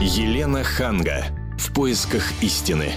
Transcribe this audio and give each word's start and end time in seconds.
Елена 0.00 0.62
Ханга. 0.62 1.24
В 1.58 1.74
поисках 1.74 2.22
истины. 2.40 2.92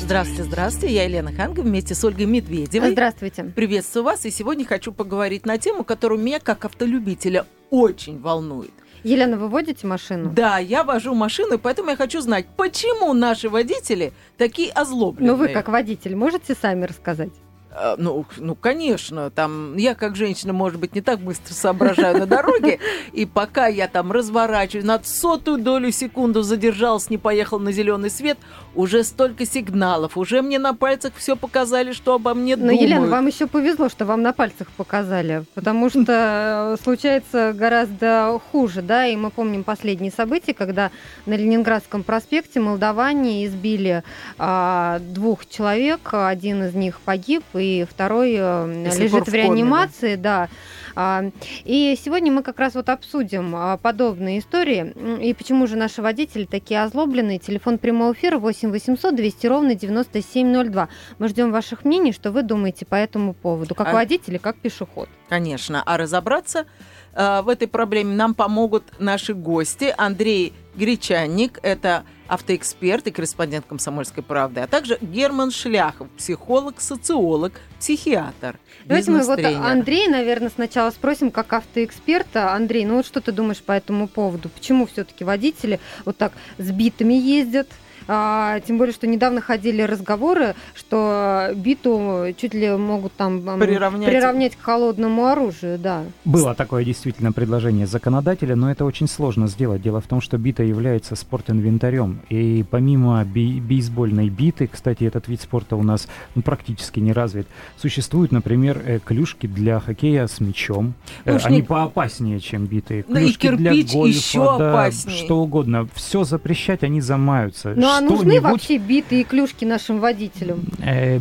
Здравствуйте, 0.00 0.44
здравствуйте. 0.44 0.94
Я 0.94 1.04
Елена 1.04 1.30
Ханга 1.30 1.60
вместе 1.60 1.94
с 1.94 2.02
Ольгой 2.02 2.24
Медведевой. 2.24 2.92
Здравствуйте. 2.92 3.44
Приветствую 3.44 4.04
вас. 4.04 4.24
И 4.24 4.30
сегодня 4.30 4.64
хочу 4.64 4.90
поговорить 4.90 5.44
на 5.44 5.58
тему, 5.58 5.84
которая 5.84 6.18
меня, 6.18 6.40
как 6.40 6.64
автолюбителя, 6.64 7.44
очень 7.68 8.18
волнует. 8.22 8.72
Елена, 9.02 9.36
вы 9.36 9.48
водите 9.48 9.86
машину? 9.86 10.30
Да, 10.34 10.56
я 10.56 10.82
вожу 10.82 11.14
машину, 11.14 11.56
и 11.56 11.58
поэтому 11.58 11.90
я 11.90 11.96
хочу 11.96 12.22
знать, 12.22 12.46
почему 12.56 13.12
наши 13.12 13.50
водители 13.50 14.14
такие 14.38 14.72
озлобленные. 14.72 15.32
Ну 15.32 15.36
вы 15.36 15.48
как 15.48 15.68
водитель 15.68 16.16
можете 16.16 16.54
сами 16.54 16.86
рассказать? 16.86 17.32
А, 17.76 17.96
ну, 17.98 18.24
ну, 18.36 18.54
конечно, 18.54 19.30
там 19.30 19.76
я 19.76 19.96
как 19.96 20.14
женщина, 20.14 20.52
может 20.52 20.78
быть, 20.78 20.94
не 20.94 21.00
так 21.00 21.18
быстро 21.18 21.54
соображаю 21.54 22.18
на 22.18 22.26
дороге, 22.26 22.78
и 23.12 23.26
пока 23.26 23.66
я 23.66 23.88
там 23.88 24.12
разворачиваюсь, 24.12 24.86
над 24.86 25.06
сотую 25.06 25.58
долю 25.58 25.90
секунду 25.90 26.42
задержался, 26.42 27.08
не 27.10 27.18
поехал 27.18 27.58
на 27.58 27.72
зеленый 27.72 28.10
свет, 28.10 28.38
уже 28.74 29.04
столько 29.04 29.46
сигналов, 29.46 30.16
уже 30.16 30.42
мне 30.42 30.58
на 30.58 30.74
пальцах 30.74 31.12
все 31.16 31.36
показали, 31.36 31.92
что 31.92 32.14
обо 32.14 32.34
мне 32.34 32.56
Но, 32.56 32.62
думают. 32.62 32.80
Елена, 32.82 33.06
вам 33.06 33.26
еще 33.26 33.46
повезло, 33.46 33.88
что 33.88 34.04
вам 34.04 34.22
на 34.22 34.32
пальцах 34.32 34.68
показали, 34.76 35.44
потому 35.54 35.90
что 35.90 36.76
э, 36.78 36.82
случается 36.82 37.52
гораздо 37.52 38.40
хуже, 38.50 38.82
да, 38.82 39.06
и 39.06 39.16
мы 39.16 39.30
помним 39.30 39.64
последние 39.64 40.12
события, 40.12 40.54
когда 40.54 40.90
на 41.26 41.34
Ленинградском 41.34 42.02
проспекте 42.02 42.60
молдаване 42.60 43.46
избили 43.46 44.02
а, 44.38 44.98
двух 45.00 45.46
человек, 45.46 46.10
один 46.12 46.64
из 46.64 46.74
них 46.74 47.00
погиб, 47.00 47.44
и 47.54 47.86
второй 47.88 48.36
э, 48.38 48.90
сих 48.90 48.92
пор 48.92 49.02
лежит 49.02 49.24
в 49.24 49.28
в 49.28 49.30
коме, 49.30 49.42
реанимации, 49.42 50.16
да. 50.16 50.48
А, 50.96 51.24
И 51.64 51.98
сегодня 52.02 52.30
мы 52.32 52.42
как 52.42 52.58
раз 52.58 52.74
вот 52.74 52.88
обсудим 52.88 53.54
а, 53.56 53.76
подобные 53.76 54.38
истории 54.38 54.92
и 55.22 55.34
почему 55.34 55.66
же 55.66 55.76
наши 55.76 56.02
водители 56.02 56.44
такие 56.44 56.82
озлобленные. 56.82 57.38
Телефон 57.38 57.78
прямого 57.78 58.12
эфира 58.12 58.38
8 58.38 58.70
800 58.70 59.14
200 59.14 59.46
ровно 59.46 59.74
9702. 59.74 60.88
Мы 61.18 61.28
ждем 61.28 61.52
ваших 61.52 61.84
мнений, 61.84 62.12
что 62.12 62.30
вы 62.30 62.42
думаете 62.42 62.86
по 62.86 62.94
этому 62.94 63.34
поводу, 63.34 63.74
как 63.74 63.88
А- 63.88 63.92
водитель 63.92 64.36
и 64.36 64.38
как 64.38 64.56
пешеход. 64.56 65.08
Конечно. 65.28 65.82
А 65.84 65.96
разобраться 65.96 66.66
э, 67.14 67.42
в 67.42 67.48
этой 67.48 67.68
проблеме 67.68 68.14
нам 68.14 68.34
помогут 68.34 68.84
наши 68.98 69.34
гости. 69.34 69.94
Андрей 69.96 70.52
Гречанник, 70.76 71.58
это 71.62 72.04
автоэксперт 72.28 73.06
и 73.06 73.10
корреспондент 73.10 73.66
«Комсомольской 73.66 74.22
правды», 74.22 74.60
а 74.60 74.66
также 74.66 74.98
Герман 75.00 75.50
Шляхов, 75.50 76.08
психолог, 76.10 76.80
социолог, 76.80 77.60
психиатр, 77.78 78.58
Давайте 78.84 79.10
мы 79.10 79.22
вот. 79.22 79.38
Андрея, 79.44 80.10
наверное, 80.10 80.50
сначала 80.54 80.90
спросим, 80.90 81.30
как 81.30 81.52
автоэксперта. 81.52 82.52
Андрей, 82.52 82.84
ну 82.84 82.96
вот 82.96 83.06
что 83.06 83.20
ты 83.20 83.32
думаешь 83.32 83.62
по 83.62 83.72
этому 83.72 84.08
поводу? 84.08 84.48
Почему 84.48 84.86
все-таки 84.86 85.24
водители 85.24 85.80
вот 86.04 86.18
так 86.18 86.32
сбитыми 86.58 87.14
ездят? 87.14 87.68
А, 88.08 88.60
тем 88.60 88.78
более, 88.78 88.92
что 88.92 89.06
недавно 89.06 89.40
ходили 89.40 89.82
разговоры, 89.82 90.54
что 90.74 91.50
биту 91.54 92.26
чуть 92.36 92.54
ли 92.54 92.70
могут 92.76 93.12
там 93.14 93.40
Приравнять. 93.58 94.08
приравнять 94.08 94.56
к 94.56 94.60
холодному 94.62 95.26
оружию, 95.26 95.78
да. 95.78 96.02
Было 96.24 96.54
такое 96.54 96.84
действительно 96.84 97.32
предложение 97.32 97.86
законодателя, 97.86 98.56
но 98.56 98.70
это 98.70 98.84
очень 98.84 99.08
сложно 99.08 99.48
сделать. 99.48 99.82
Дело 99.82 100.00
в 100.00 100.06
том, 100.06 100.20
что 100.20 100.38
бита 100.38 100.62
является 100.62 101.16
спортинвентарем. 101.16 102.20
И 102.28 102.64
помимо 102.70 103.24
бей- 103.24 103.60
бейсбольной 103.60 104.28
биты, 104.28 104.66
кстати, 104.66 105.04
этот 105.04 105.28
вид 105.28 105.40
спорта 105.40 105.76
у 105.76 105.82
нас 105.82 106.08
ну, 106.34 106.42
практически 106.42 107.00
не 107.00 107.12
развит, 107.12 107.46
существуют, 107.76 108.32
например, 108.32 108.80
э, 108.84 108.98
клюшки 108.98 109.46
для 109.46 109.80
хоккея 109.80 110.26
с 110.26 110.40
мячом. 110.40 110.94
Э, 111.24 111.30
Ну 111.32 111.36
уж 111.36 111.46
Они 111.46 111.56
не- 111.56 111.62
поопаснее, 111.62 112.40
чем 112.40 112.66
битые. 112.66 113.04
Да 113.08 113.20
и 113.20 113.24
Клюшки 113.26 113.50
для 113.56 113.72
кирпич 113.72 113.92
гольфа, 113.92 114.16
еще 114.18 114.58
да, 114.58 114.70
опаснее. 114.70 115.16
что 115.16 115.38
угодно. 115.40 115.88
Все 115.94 116.24
запрещать, 116.24 116.82
они 116.82 117.00
замаются. 117.00 117.74
Ну 117.76 117.88
а 117.98 118.00
нужны 118.00 118.40
вообще 118.40 118.78
биты 118.78 119.20
и 119.20 119.24
клюшки 119.24 119.64
нашим 119.64 120.00
водителям? 120.00 120.60
Э, 120.82 121.18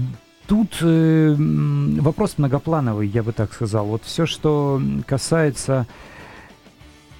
Тут 0.47 0.77
э, 0.81 1.35
вопрос 1.37 2.37
многоплановый, 2.37 3.07
я 3.07 3.23
бы 3.23 3.31
так 3.31 3.53
сказал. 3.53 3.85
Вот 3.85 4.03
все, 4.03 4.25
что 4.25 4.81
касается, 5.07 5.87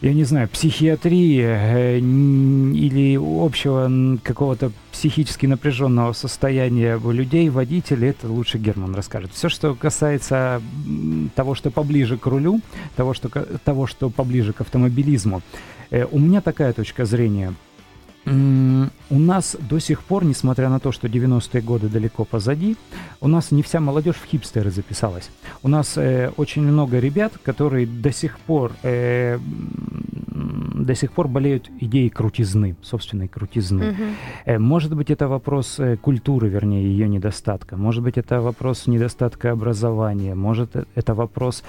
я 0.02 0.14
не 0.14 0.26
знаю, 0.26 0.50
психиатрии 0.50 1.42
э, 1.42 2.00
или 2.00 3.18
общего 3.18 4.20
какого-то 4.22 4.74
психически 4.92 5.46
напряженного 5.46 6.12
состояния 6.12 6.98
у 6.98 7.12
людей, 7.12 7.48
водителей, 7.50 8.10
это 8.10 8.28
лучше 8.28 8.58
Герман 8.58 8.94
расскажет. 8.94 9.32
Все, 9.34 9.48
что 9.48 9.74
касается 9.74 10.62
того, 11.34 11.56
что 11.56 11.72
поближе 11.72 12.18
к 12.18 12.26
рулю, 12.26 12.60
того, 12.98 13.14
что, 13.14 13.30
того, 13.30 13.88
что 13.88 14.10
поближе 14.10 14.52
к 14.52 14.60
автомобилизму, 14.60 15.42
э, 15.92 16.06
у 16.12 16.20
меня 16.20 16.42
такая 16.42 16.74
точка 16.74 17.06
зрения. 17.06 17.54
У 18.26 19.20
нас 19.20 19.58
до 19.60 19.80
сих 19.80 20.02
пор, 20.04 20.24
несмотря 20.24 20.70
на 20.70 20.80
то, 20.80 20.92
что 20.92 21.08
90-е 21.08 21.62
годы 21.62 21.90
далеко 21.90 22.24
позади, 22.24 22.78
у 23.20 23.28
нас 23.28 23.52
не 23.52 23.62
вся 23.62 23.80
молодежь 23.80 24.16
в 24.16 24.26
хипстеры 24.26 24.72
записалась. 24.72 25.30
У 25.62 25.68
нас 25.68 25.98
э, 25.98 26.32
очень 26.38 26.62
много 26.62 27.00
ребят, 27.00 27.34
которые 27.44 27.86
до 27.86 28.14
сих 28.14 28.40
пор 28.40 28.72
э, 28.84 29.40
до 30.84 30.96
сих 30.96 31.12
пор 31.12 31.28
болеют 31.28 31.70
идеей 31.80 32.10
крутизны, 32.10 32.76
собственной 32.82 33.28
крутизны. 33.28 33.96
Э, 34.46 34.60
Может 34.60 34.96
быть, 34.96 35.10
это 35.10 35.28
вопрос 35.28 35.80
э, 35.80 35.98
культуры, 35.98 36.50
вернее, 36.50 36.84
ее 36.84 37.08
недостатка. 37.08 37.78
Может 37.78 38.04
быть, 38.04 38.18
это 38.18 38.42
вопрос 38.42 38.88
недостатка 38.88 39.52
образования. 39.52 40.36
Может, 40.36 40.76
э, 40.76 40.86
это 40.96 41.14
вопрос 41.14 41.64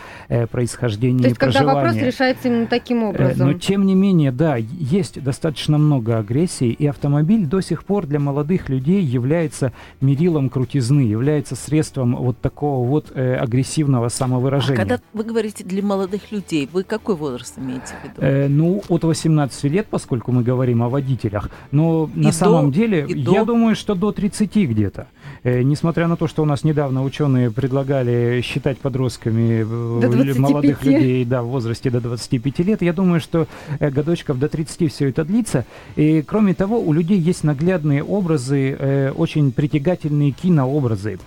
происхождения 0.51 1.23
То 1.23 1.29
есть, 1.29 1.37
и 1.37 1.39
когда 1.39 1.61
проживания. 1.61 1.87
вопрос 1.87 2.03
решается 2.03 2.49
именно 2.49 2.67
таким 2.67 3.03
образом. 3.05 3.47
Но 3.49 3.59
тем 3.59 3.87
не 3.87 3.95
менее, 3.95 4.33
да, 4.33 4.57
есть 4.57 5.23
достаточно 5.23 5.79
много 5.79 6.19
агрессии, 6.19 6.69
и 6.71 6.87
автомобиль 6.87 7.47
до 7.47 7.61
сих 7.61 7.85
пор 7.85 8.07
для 8.07 8.19
молодых 8.19 8.69
людей 8.69 9.03
является 9.03 9.73
мерилом 10.01 10.49
крутизны, 10.51 11.01
является 11.01 11.57
средством 11.57 12.17
вот 12.17 12.39
такого 12.41 12.87
вот 12.87 13.13
агрессивного 13.17 14.07
А 14.07 14.11
самовыражения. 14.11 14.77
когда 14.77 15.01
вы 15.13 15.25
говорите 15.25 15.65
для 15.65 15.83
молодых 15.83 16.33
людей, 16.33 16.69
вы 16.73 16.83
какой 16.85 17.17
возраст 17.17 17.59
имеете 17.59 17.95
в 18.01 18.05
виду? 18.05 18.15
Э, 18.19 18.49
ну, 18.49 18.83
от 18.89 19.04
18 19.07 19.65
лет, 19.65 19.87
поскольку 19.91 20.33
мы 20.33 20.43
говорим 20.43 20.83
о 20.83 20.89
водителях. 20.89 21.51
Но 21.71 22.11
И 22.15 22.19
на 22.19 22.31
до- 22.31 22.33
самом 22.33 22.73
деле, 22.73 23.07
я 23.09 23.41
до? 23.41 23.45
думаю, 23.47 23.77
что 23.77 23.95
до 23.95 24.13
30 24.13 24.67
где-то. 24.67 25.07
Э, 25.43 25.63
несмотря 25.63 26.09
на 26.09 26.17
то, 26.17 26.27
что 26.29 26.43
у 26.43 26.47
нас 26.47 26.65
недавно 26.65 27.03
ученые 27.05 27.51
предлагали 27.51 28.41
считать 28.43 28.79
подростками 28.79 29.61
э, 29.63 29.65
молодых 29.65 30.37
25. 30.37 30.85
людей 30.85 31.25
да, 31.25 31.43
в 31.43 31.49
возрасте 31.49 31.91
до 31.91 32.01
25 32.01 32.59
лет, 32.61 32.83
я 32.83 32.93
думаю, 32.93 33.21
что 33.21 33.47
э, 33.79 33.91
годочков 33.91 34.39
до 34.39 34.49
30 34.49 34.93
все 34.93 35.09
это 35.11 35.25
длится. 35.25 35.65
И 35.97 36.23
кроме 36.23 36.55
того, 36.55 36.79
у 36.81 36.93
людей 36.93 37.19
есть 37.19 37.45
наглядные 37.45 38.03
образы, 38.03 38.77
э, 38.79 39.11
очень 39.13 39.53
притягательные 39.53 40.31
кинообразы. 40.31 41.19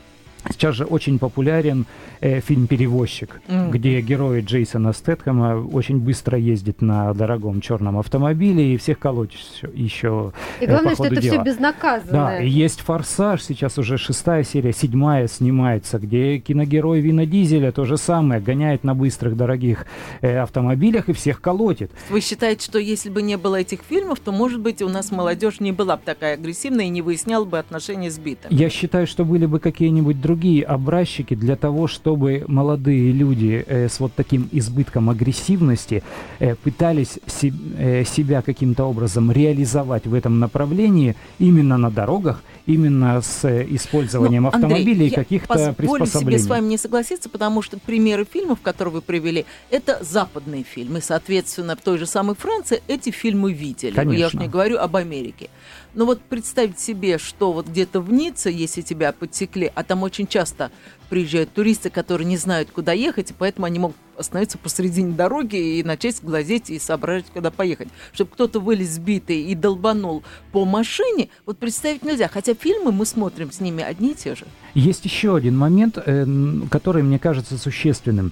Сейчас 0.52 0.76
же 0.76 0.86
очень 0.86 1.20
популярен 1.20 1.86
э, 2.22 2.40
фильм 2.42 2.68
«Перевозчик», 2.68 3.42
Мгм. 3.48 3.72
где 3.72 4.02
герой 4.02 4.42
Джейсона 4.42 4.94
Стэтхэма 4.94 5.66
очень 5.72 6.00
быстро 6.00 6.38
ездит 6.38 6.82
на 6.82 7.14
дорогом 7.14 7.62
черном 7.62 7.98
автомобиле 8.00 8.74
и 8.74 8.78
всех 8.78 9.00
колоть 9.00 9.32
еще, 9.74 10.32
И 10.60 10.66
э, 10.66 10.68
главное, 10.68 10.90
по 10.92 11.04
что 11.04 11.06
это 11.14 11.22
все 11.22 11.32
дела. 11.32 11.44
безнаказанно. 11.44 12.12
Да, 12.12 12.40
и 12.42 12.50
есть 12.50 12.82
«Форсаж», 12.82 13.44
сейчас 13.44 13.78
уже 13.78 13.98
шестая 13.98 14.44
серия, 14.44 14.74
седьмая 14.74 15.28
снимается, 15.28 16.00
где 16.00 16.40
киногерой 16.40 17.02
Вина 17.02 17.26
Дизеля 17.26 17.72
то 17.72 17.86
же 17.86 17.98
самое, 17.98 18.42
гоняет 18.42 18.84
на 18.84 18.96
быстрых, 18.96 19.36
дорогих 19.38 19.86
э, 20.22 20.38
автомобилях 20.40 21.10
и 21.10 21.14
всех 21.14 21.42
колотит. 21.42 21.92
Вы 22.10 22.22
считаете, 22.22 22.66
что 22.66 22.80
если 22.80 23.10
бы 23.10 23.22
не 23.22 23.38
было 23.38 23.58
этих 23.58 23.82
фильмов, 23.88 24.20
то, 24.20 24.32
может 24.32 24.60
быть, 24.62 24.82
у 24.82 24.90
нас 24.90 25.12
молодежь 25.12 25.60
не 25.60 25.72
была 25.72 25.98
бы 25.98 26.04
такая 26.06 26.34
агрессивная 26.36 26.86
и 26.86 26.90
не 26.90 27.02
выясняла 27.02 27.46
бы 27.46 27.60
отношения 27.60 28.10
с 28.10 28.18
битом? 28.18 28.50
Я 28.52 28.70
считаю, 28.70 29.06
что 29.08 29.26
были 29.26 29.46
бы 29.46 29.60
какие-нибудь 29.60 30.22
другие 30.22 30.37
образчики 30.68 31.36
для 31.36 31.56
того, 31.56 31.88
чтобы 31.88 32.44
молодые 32.48 33.12
люди 33.12 33.64
э, 33.68 33.88
с 33.90 34.00
вот 34.00 34.12
таким 34.16 34.48
избытком 34.52 35.10
агрессивности 35.10 36.04
э, 36.40 36.56
пытались 36.56 37.20
се- 37.26 37.54
э, 37.78 38.04
себя 38.06 38.42
каким-то 38.42 38.86
образом 38.86 39.32
реализовать 39.32 40.06
в 40.08 40.14
этом 40.14 40.40
направлении 40.40 41.16
именно 41.40 41.78
на 41.78 41.90
дорогах, 41.90 42.42
именно 42.66 43.22
с 43.22 43.44
э, 43.46 43.66
использованием 43.70 44.44
Ну, 44.44 44.50
Андрей, 44.54 44.64
автомобилей 44.66 45.06
и 45.08 45.10
я 45.10 45.16
каких-то 45.16 45.58
себе 45.58 45.74
приспособлений. 45.74 46.40
с 46.40 46.48
вами 46.48 46.68
не 46.68 46.78
согласиться, 46.78 47.30
потому 47.30 47.62
что 47.62 47.78
примеры 47.80 48.26
фильмов, 48.32 48.60
которые 48.62 48.94
вы 48.96 49.02
привели, 49.02 49.46
это 49.72 50.00
западные 50.04 50.64
фильмы. 50.64 51.02
Соответственно, 51.02 51.76
в 51.76 51.82
той 51.82 51.98
же 51.98 52.06
самой 52.06 52.36
Франции 52.36 52.82
эти 52.88 53.10
фильмы 53.12 53.54
видели. 53.54 53.94
Я 53.96 54.02
уж 54.02 54.08
Конечно. 54.08 54.40
не 54.40 54.48
говорю 54.48 54.78
об 54.78 54.96
Америке. 54.96 55.50
Но 55.98 56.06
вот 56.06 56.22
представить 56.22 56.80
себе, 56.80 57.18
что 57.18 57.52
вот 57.52 57.70
где-то 57.70 58.02
в 58.02 58.14
Ницце, 58.14 58.52
если 58.52 58.82
тебя 58.82 59.12
подсекли, 59.12 59.72
а 59.74 59.84
там 59.84 60.04
очень 60.04 60.28
часто 60.28 60.70
приезжают 61.10 61.52
туристы, 61.54 61.90
которые 61.90 62.28
не 62.28 62.38
знают, 62.38 62.70
куда 62.70 62.92
ехать, 62.92 63.32
и 63.32 63.34
поэтому 63.36 63.66
они 63.66 63.80
могут 63.80 63.98
остановиться 64.16 64.60
посредине 64.60 65.14
дороги 65.14 65.80
и 65.80 65.84
начать 65.84 66.22
глазеть 66.22 66.70
и 66.70 66.78
соображать, 66.78 67.26
куда 67.34 67.50
поехать. 67.50 67.88
Чтобы 68.14 68.30
кто-то 68.30 68.60
вылез 68.60 68.90
сбитый 68.90 69.42
и 69.42 69.56
долбанул 69.56 70.22
по 70.52 70.66
машине, 70.66 71.30
вот 71.48 71.58
представить 71.58 72.04
нельзя. 72.04 72.28
Хотя 72.28 72.54
фильмы 72.54 72.92
мы 72.92 73.08
смотрим 73.08 73.52
с 73.52 73.60
ними 73.60 73.84
одни 73.84 74.12
и 74.12 74.14
те 74.14 74.36
же. 74.36 74.46
Есть 74.76 75.04
еще 75.04 75.36
один 75.36 75.58
момент, 75.58 75.98
э, 75.98 76.28
который 76.70 77.02
мне 77.02 77.18
кажется 77.18 77.58
существенным. 77.58 78.32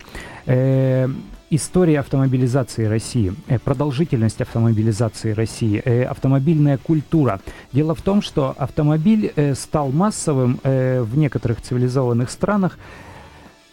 История 1.55 2.01
автомобилизации 2.01 2.83
России, 2.83 3.33
э, 3.47 3.59
продолжительность 3.59 4.41
автомобилизации 4.41 5.31
России, 5.31 5.81
э, 5.85 6.03
автомобильная 6.03 6.77
культура. 6.77 7.39
Дело 7.71 7.95
в 7.95 8.01
том, 8.01 8.21
что 8.21 8.53
автомобиль 8.57 9.31
э, 9.37 9.55
стал 9.55 9.91
массовым 9.93 10.59
в 10.63 11.17
некоторых 11.17 11.61
цивилизованных 11.61 12.29
странах 12.29 12.77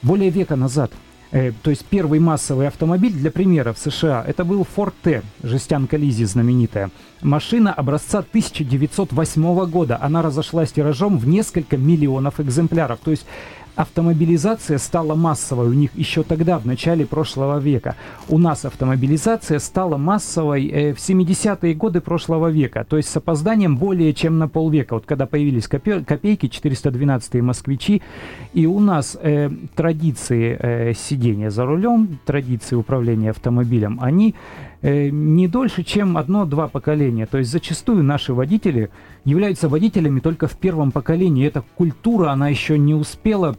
более 0.00 0.30
века 0.30 0.54
назад. 0.54 0.92
То 1.62 1.70
есть 1.70 1.86
первый 1.86 2.20
массовый 2.20 2.68
автомобиль, 2.68 3.12
для 3.12 3.30
примера, 3.30 3.72
в 3.72 3.78
США, 3.78 4.22
это 4.26 4.44
был 4.44 4.66
Ford 4.76 4.92
T, 5.02 5.22
жестянка 5.42 5.96
Лизи 5.96 6.26
знаменитая. 6.26 6.90
Машина 7.22 7.72
образца 7.72 8.18
1908 8.18 9.66
года. 9.70 9.98
Она 10.02 10.20
разошлась 10.20 10.72
тиражом 10.72 11.16
в 11.16 11.26
несколько 11.26 11.78
миллионов 11.78 12.38
экземпляров. 12.38 12.98
То 13.02 13.12
есть 13.12 13.24
автомобилизация 13.74 14.78
стала 14.78 15.14
массовой 15.14 15.68
у 15.68 15.72
них 15.72 15.90
еще 15.94 16.22
тогда, 16.22 16.58
в 16.58 16.66
начале 16.66 17.06
прошлого 17.06 17.58
века. 17.58 17.96
У 18.28 18.38
нас 18.38 18.64
автомобилизация 18.64 19.58
стала 19.58 19.96
массовой 19.96 20.66
э, 20.66 20.94
в 20.94 20.98
70-е 20.98 21.74
годы 21.74 22.00
прошлого 22.00 22.48
века, 22.48 22.84
то 22.88 22.96
есть 22.96 23.08
с 23.08 23.16
опозданием 23.16 23.76
более 23.76 24.12
чем 24.14 24.38
на 24.38 24.48
полвека. 24.48 24.94
Вот 24.94 25.06
когда 25.06 25.26
появились 25.26 25.66
копе- 25.68 26.04
копейки, 26.04 26.46
412-е 26.46 27.42
москвичи, 27.42 28.02
и 28.52 28.66
у 28.66 28.80
нас 28.80 29.16
э, 29.20 29.50
традиции 29.74 30.56
э, 30.58 30.94
сидения 30.94 31.50
за 31.50 31.64
рулем, 31.64 32.18
традиции 32.26 32.76
управления 32.76 33.30
автомобилем, 33.30 33.98
они 34.02 34.34
не 34.82 35.48
дольше, 35.48 35.84
чем 35.84 36.16
одно-два 36.16 36.68
поколения. 36.68 37.26
То 37.26 37.38
есть 37.38 37.50
зачастую 37.50 38.02
наши 38.02 38.34
водители 38.34 38.90
являются 39.24 39.68
водителями 39.68 40.20
только 40.20 40.48
в 40.48 40.56
первом 40.56 40.90
поколении. 40.90 41.46
Эта 41.46 41.62
культура, 41.76 42.30
она 42.30 42.48
еще 42.48 42.78
не 42.78 42.94
успела 42.94 43.56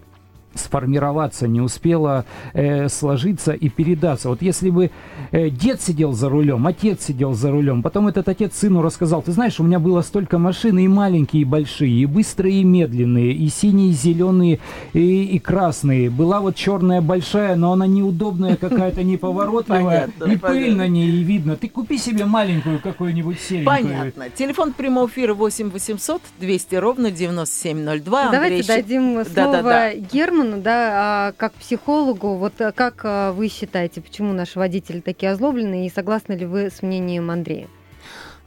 сформироваться, 0.56 1.48
не 1.48 1.62
успела 1.62 2.26
э, 2.54 2.90
сложиться 2.90 3.54
и 3.54 3.70
передаться. 3.70 4.30
Вот 4.30 4.42
если 4.42 4.70
бы 4.70 4.92
э, 5.32 5.50
дед 5.50 5.82
сидел 5.82 6.14
за 6.14 6.30
рулем, 6.30 6.68
отец 6.68 7.06
сидел 7.06 7.34
за 7.34 7.52
рулем, 7.52 7.82
потом 7.84 8.08
этот 8.08 8.30
отец 8.30 8.58
сыну 8.58 8.82
рассказал, 8.82 9.22
ты 9.22 9.32
знаешь, 9.32 9.60
у 9.60 9.64
меня 9.64 9.80
было 9.80 10.02
столько 10.02 10.38
машин, 10.38 10.78
и 10.80 10.88
маленькие, 10.88 11.42
и 11.44 11.46
большие, 11.46 12.02
и 12.02 12.06
быстрые, 12.06 12.62
и 12.62 12.64
медленные, 12.64 13.34
и 13.34 13.50
синие, 13.50 13.90
и 13.90 13.94
зеленые, 13.94 14.60
и, 14.94 15.24
и 15.24 15.40
красные. 15.40 16.10
Была 16.10 16.42
вот 16.42 16.56
черная 16.56 17.02
большая, 17.02 17.56
но 17.56 17.74
она 17.74 17.88
неудобная 17.88 18.56
какая-то, 18.56 19.04
неповоротливая, 19.04 20.10
и 20.28 20.38
пыль 20.38 20.76
на 20.76 20.88
ней, 20.88 21.10
и 21.10 21.24
видно. 21.24 21.56
Ты 21.56 21.70
купи 21.70 21.98
себе 21.98 22.26
маленькую 22.26 22.80
какую-нибудь 22.80 23.40
серенькую. 23.40 23.78
Понятно. 23.78 24.30
Телефон 24.30 24.74
прямого 24.74 25.08
эфира 25.08 25.34
8 25.34 25.70
800 25.70 26.22
200 26.40 26.76
ровно 26.76 27.12
9702. 27.12 28.32
Давайте 28.32 28.68
дадим 28.68 29.16
Да, 29.16 29.26
слово 29.26 29.64
да, 29.64 29.94
да. 30.44 30.44
Герману, 30.44 30.62
да, 30.62 30.92
а, 30.94 31.32
как 31.34 31.54
психологу. 31.54 32.36
Вот 32.36 32.60
а, 32.62 32.72
как 32.72 33.02
а, 33.04 33.32
вы 33.32 33.48
считаете, 33.48 34.02
почему 34.02 34.34
наши 34.34 34.60
водители 34.60 35.00
такие 35.00 35.32
озлобленные, 35.32 35.88
и 35.88 35.90
согласны 35.90 36.34
ли 36.34 36.46
вы 36.46 36.70
с 36.70 36.82
мнением 36.82 37.32
Андрея? 37.32 37.68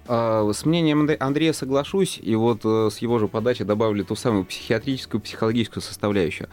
А, 0.08 0.48
С 0.52 0.64
мнением 0.64 1.02
Андре- 1.02 1.16
Андрея 1.18 1.52
соглашусь, 1.52 2.20
и 2.22 2.34
вот 2.36 2.60
э, 2.64 2.90
с 2.92 2.98
его 2.98 3.18
же 3.18 3.28
подачи 3.28 3.64
добавлю 3.64 4.04
ту 4.04 4.14
самую 4.14 4.44
психиатрическую, 4.44 5.20
психологическую 5.20 5.82
составляющую. 5.82 6.48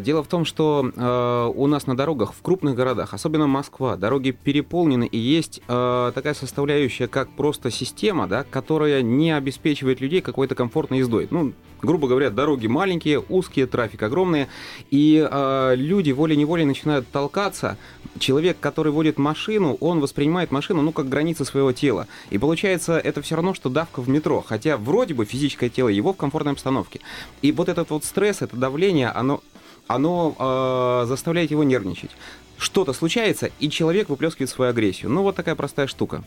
Дело 0.00 0.24
в 0.24 0.26
том, 0.26 0.44
что 0.44 0.90
э, 0.92 1.52
у 1.54 1.66
нас 1.68 1.86
на 1.86 1.96
дорогах 1.96 2.34
в 2.34 2.42
крупных 2.42 2.74
городах, 2.74 3.14
особенно 3.14 3.46
Москва, 3.46 3.96
дороги 3.96 4.32
переполнены, 4.32 5.06
и 5.06 5.16
есть 5.16 5.62
э, 5.68 6.12
такая 6.12 6.34
составляющая, 6.34 7.06
как 7.06 7.28
просто 7.30 7.70
система, 7.70 8.26
да, 8.26 8.42
которая 8.42 9.02
не 9.02 9.30
обеспечивает 9.30 10.00
людей 10.00 10.20
какой-то 10.20 10.56
комфортной 10.56 10.98
ездой. 10.98 11.28
Ну, 11.30 11.52
грубо 11.82 12.08
говоря, 12.08 12.30
дороги 12.30 12.66
маленькие, 12.66 13.22
узкие, 13.28 13.66
трафик 13.66 14.02
огромный, 14.02 14.46
и 14.90 15.26
э, 15.30 15.74
люди 15.76 16.10
волей-неволей 16.10 16.64
начинают 16.64 17.08
толкаться. 17.10 17.76
Человек, 18.18 18.58
который 18.60 18.92
водит 18.92 19.18
машину, 19.18 19.76
он 19.80 20.00
воспринимает 20.00 20.50
машину, 20.50 20.82
ну, 20.82 20.92
как 20.92 21.08
границы 21.08 21.44
своего 21.44 21.72
тела. 21.72 22.06
И 22.30 22.38
получается, 22.38 22.98
это 22.98 23.22
все 23.22 23.36
равно, 23.36 23.54
что 23.54 23.68
давка 23.68 24.00
в 24.00 24.08
метро, 24.08 24.44
хотя 24.46 24.76
вроде 24.76 25.14
бы 25.14 25.24
физическое 25.24 25.68
тело 25.68 25.88
его 25.88 26.12
в 26.12 26.16
комфортной 26.16 26.54
обстановке. 26.54 27.00
И 27.42 27.52
вот 27.52 27.68
этот 27.68 27.90
вот 27.90 28.04
стресс, 28.04 28.42
это 28.42 28.56
давление, 28.56 29.08
оно 29.08 29.40
оно 29.88 30.36
э, 30.38 31.06
заставляет 31.08 31.50
его 31.50 31.64
нервничать. 31.64 32.10
Что-то 32.58 32.92
случается, 32.92 33.50
и 33.58 33.70
человек 33.70 34.08
выплескивает 34.08 34.50
свою 34.50 34.70
агрессию. 34.70 35.10
Ну, 35.10 35.22
вот 35.22 35.34
такая 35.34 35.54
простая 35.54 35.86
штука. 35.86 36.22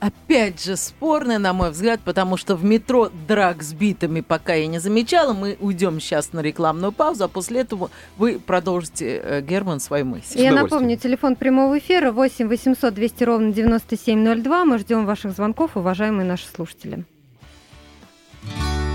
Опять 0.00 0.64
же, 0.64 0.76
спорный, 0.76 1.36
на 1.36 1.52
мой 1.52 1.70
взгляд, 1.70 2.00
потому 2.02 2.38
что 2.38 2.56
в 2.56 2.64
метро 2.64 3.10
драк 3.28 3.62
с 3.62 3.74
битами 3.74 4.22
пока 4.22 4.54
я 4.54 4.66
не 4.66 4.78
замечала. 4.78 5.34
Мы 5.34 5.58
уйдем 5.60 6.00
сейчас 6.00 6.32
на 6.32 6.40
рекламную 6.40 6.90
паузу, 6.90 7.24
а 7.24 7.28
после 7.28 7.60
этого 7.60 7.90
вы 8.16 8.38
продолжите, 8.38 9.20
э, 9.22 9.40
Герман, 9.42 9.78
свою 9.78 10.06
мысль. 10.06 10.24
С 10.24 10.36
Я 10.36 10.52
напомню, 10.52 10.96
телефон 10.96 11.36
прямого 11.36 11.78
эфира 11.78 12.12
8 12.12 12.48
800 12.48 12.94
200 12.94 13.24
ровно 13.24 13.52
9702. 13.52 14.64
Мы 14.64 14.78
ждем 14.78 15.04
ваших 15.04 15.32
звонков, 15.32 15.76
уважаемые 15.76 16.26
наши 16.26 16.46
слушатели. 16.48 17.04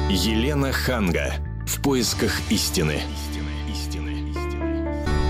Елена 0.10 0.72
Ханга. 0.72 1.34
В 1.68 1.84
поисках 1.84 2.32
истины. 2.50 3.00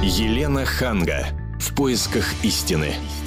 Елена 0.02 0.64
Ханга. 0.64 1.26
В 1.60 1.76
поисках 1.76 2.26
истины. 2.44 2.86
Еще 2.86 3.25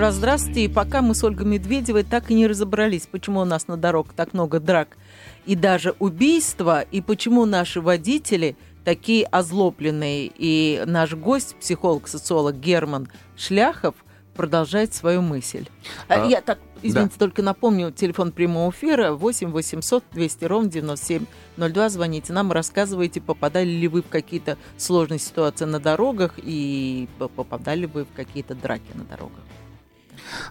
раз 0.00 0.14
здравствуйте. 0.14 0.64
И 0.64 0.68
пока 0.68 1.02
мы 1.02 1.14
с 1.14 1.22
Ольгой 1.22 1.46
Медведевой 1.46 2.02
так 2.02 2.30
и 2.30 2.34
не 2.34 2.46
разобрались, 2.46 3.06
почему 3.10 3.40
у 3.40 3.44
нас 3.44 3.68
на 3.68 3.76
дорогах 3.76 4.14
так 4.14 4.32
много 4.32 4.60
драк 4.60 4.96
и 5.44 5.54
даже 5.54 5.94
убийства, 5.98 6.82
и 6.82 7.00
почему 7.00 7.44
наши 7.46 7.80
водители 7.80 8.56
такие 8.84 9.26
озлобленные. 9.26 10.30
И 10.34 10.82
наш 10.86 11.14
гость, 11.14 11.56
психолог-социолог 11.56 12.58
Герман 12.58 13.08
Шляхов, 13.36 13.94
продолжает 14.34 14.94
свою 14.94 15.20
мысль. 15.20 15.66
А 16.08 16.14
А, 16.22 16.26
Я 16.26 16.40
так, 16.40 16.58
извините, 16.82 17.16
только 17.18 17.42
напомню, 17.42 17.90
телефон 17.90 18.32
прямого 18.32 18.70
эфира 18.70 19.12
8 19.12 19.50
800 19.50 20.04
200 20.12 20.44
ровно 20.46 20.70
9702. 20.70 21.88
Звоните 21.90 22.32
нам, 22.32 22.50
рассказывайте, 22.50 23.20
попадали 23.20 23.68
ли 23.68 23.88
вы 23.88 24.02
в 24.02 24.08
какие-то 24.08 24.56
сложные 24.78 25.18
ситуации 25.18 25.66
на 25.66 25.80
дорогах 25.80 26.34
и 26.38 27.08
попадали 27.18 27.80
ли 27.80 27.86
вы 27.86 28.04
в 28.04 28.12
какие-то 28.14 28.54
драки 28.54 28.90
на 28.94 29.04
дорогах. 29.04 29.42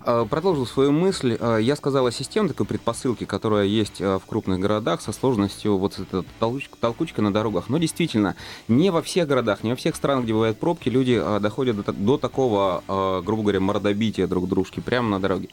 Э, 0.06 0.26
Продолжил 0.30 0.66
свою 0.66 0.92
мысль. 0.92 1.38
Э, 1.40 1.60
Я 1.62 1.76
сказал 1.76 2.08
о 2.08 2.12
системе 2.12 2.50
такой 2.50 2.66
предпосылки, 2.66 3.26
которая 3.26 3.66
есть 3.66 4.02
э, 4.02 4.20
в 4.20 4.26
крупных 4.26 4.60
городах 4.60 5.02
со 5.02 5.12
сложностью 5.12 5.78
вот 5.78 6.00
эта 6.00 6.24
толкучка, 6.40 7.22
на 7.22 7.34
дорогах. 7.34 7.70
Но 7.70 7.78
действительно, 7.78 8.36
не 8.68 8.90
во 8.90 9.02
всех 9.02 9.28
городах, 9.28 9.64
не 9.64 9.72
во 9.72 9.76
всех 9.76 9.96
странах, 9.96 10.24
где 10.26 10.34
бывают 10.34 10.60
пробки, 10.60 10.90
люди 10.90 11.22
доходят 11.40 11.84
до, 11.84 11.92
до 11.92 12.18
такого, 12.18 12.84
грубо 13.24 13.44
говоря, 13.44 13.60
мордобития 13.60 14.28
друг 14.28 14.48
дружки 14.48 14.80
прямо 14.80 15.10
на 15.10 15.20
дороге. 15.20 15.50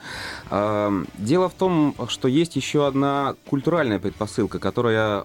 Дело 1.18 1.48
в 1.48 1.54
том, 1.54 1.94
что 2.08 2.28
есть 2.28 2.56
еще 2.56 2.86
одна 2.86 3.34
культуральная 3.48 3.98
предпосылка, 3.98 4.58
которая 4.58 5.22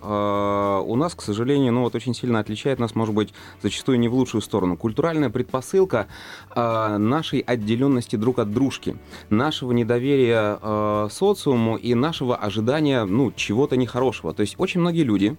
у 0.81 0.95
нас, 0.95 1.15
к 1.15 1.21
сожалению, 1.21 1.73
ну 1.73 1.81
вот 1.81 1.95
очень 1.95 2.13
сильно 2.13 2.39
отличает 2.39 2.79
нас, 2.79 2.95
может 2.95 3.13
быть, 3.13 3.33
зачастую 3.61 3.99
не 3.99 4.07
в 4.07 4.13
лучшую 4.13 4.41
сторону. 4.41 4.75
Культуральная 4.75 5.29
предпосылка 5.29 6.07
нашей 6.55 7.39
отделенности 7.39 8.15
друг 8.15 8.39
от 8.39 8.51
дружки, 8.51 8.92
нашего 9.29 9.71
недоверия 9.71 10.59
э, 10.61 11.07
социуму 11.11 11.77
и 11.77 11.93
нашего 11.93 12.35
ожидания, 12.35 13.05
ну, 13.05 13.31
чего-то 13.35 13.77
нехорошего. 13.77 14.33
То 14.33 14.41
есть 14.41 14.55
очень 14.57 14.81
многие 14.81 15.03
люди 15.03 15.35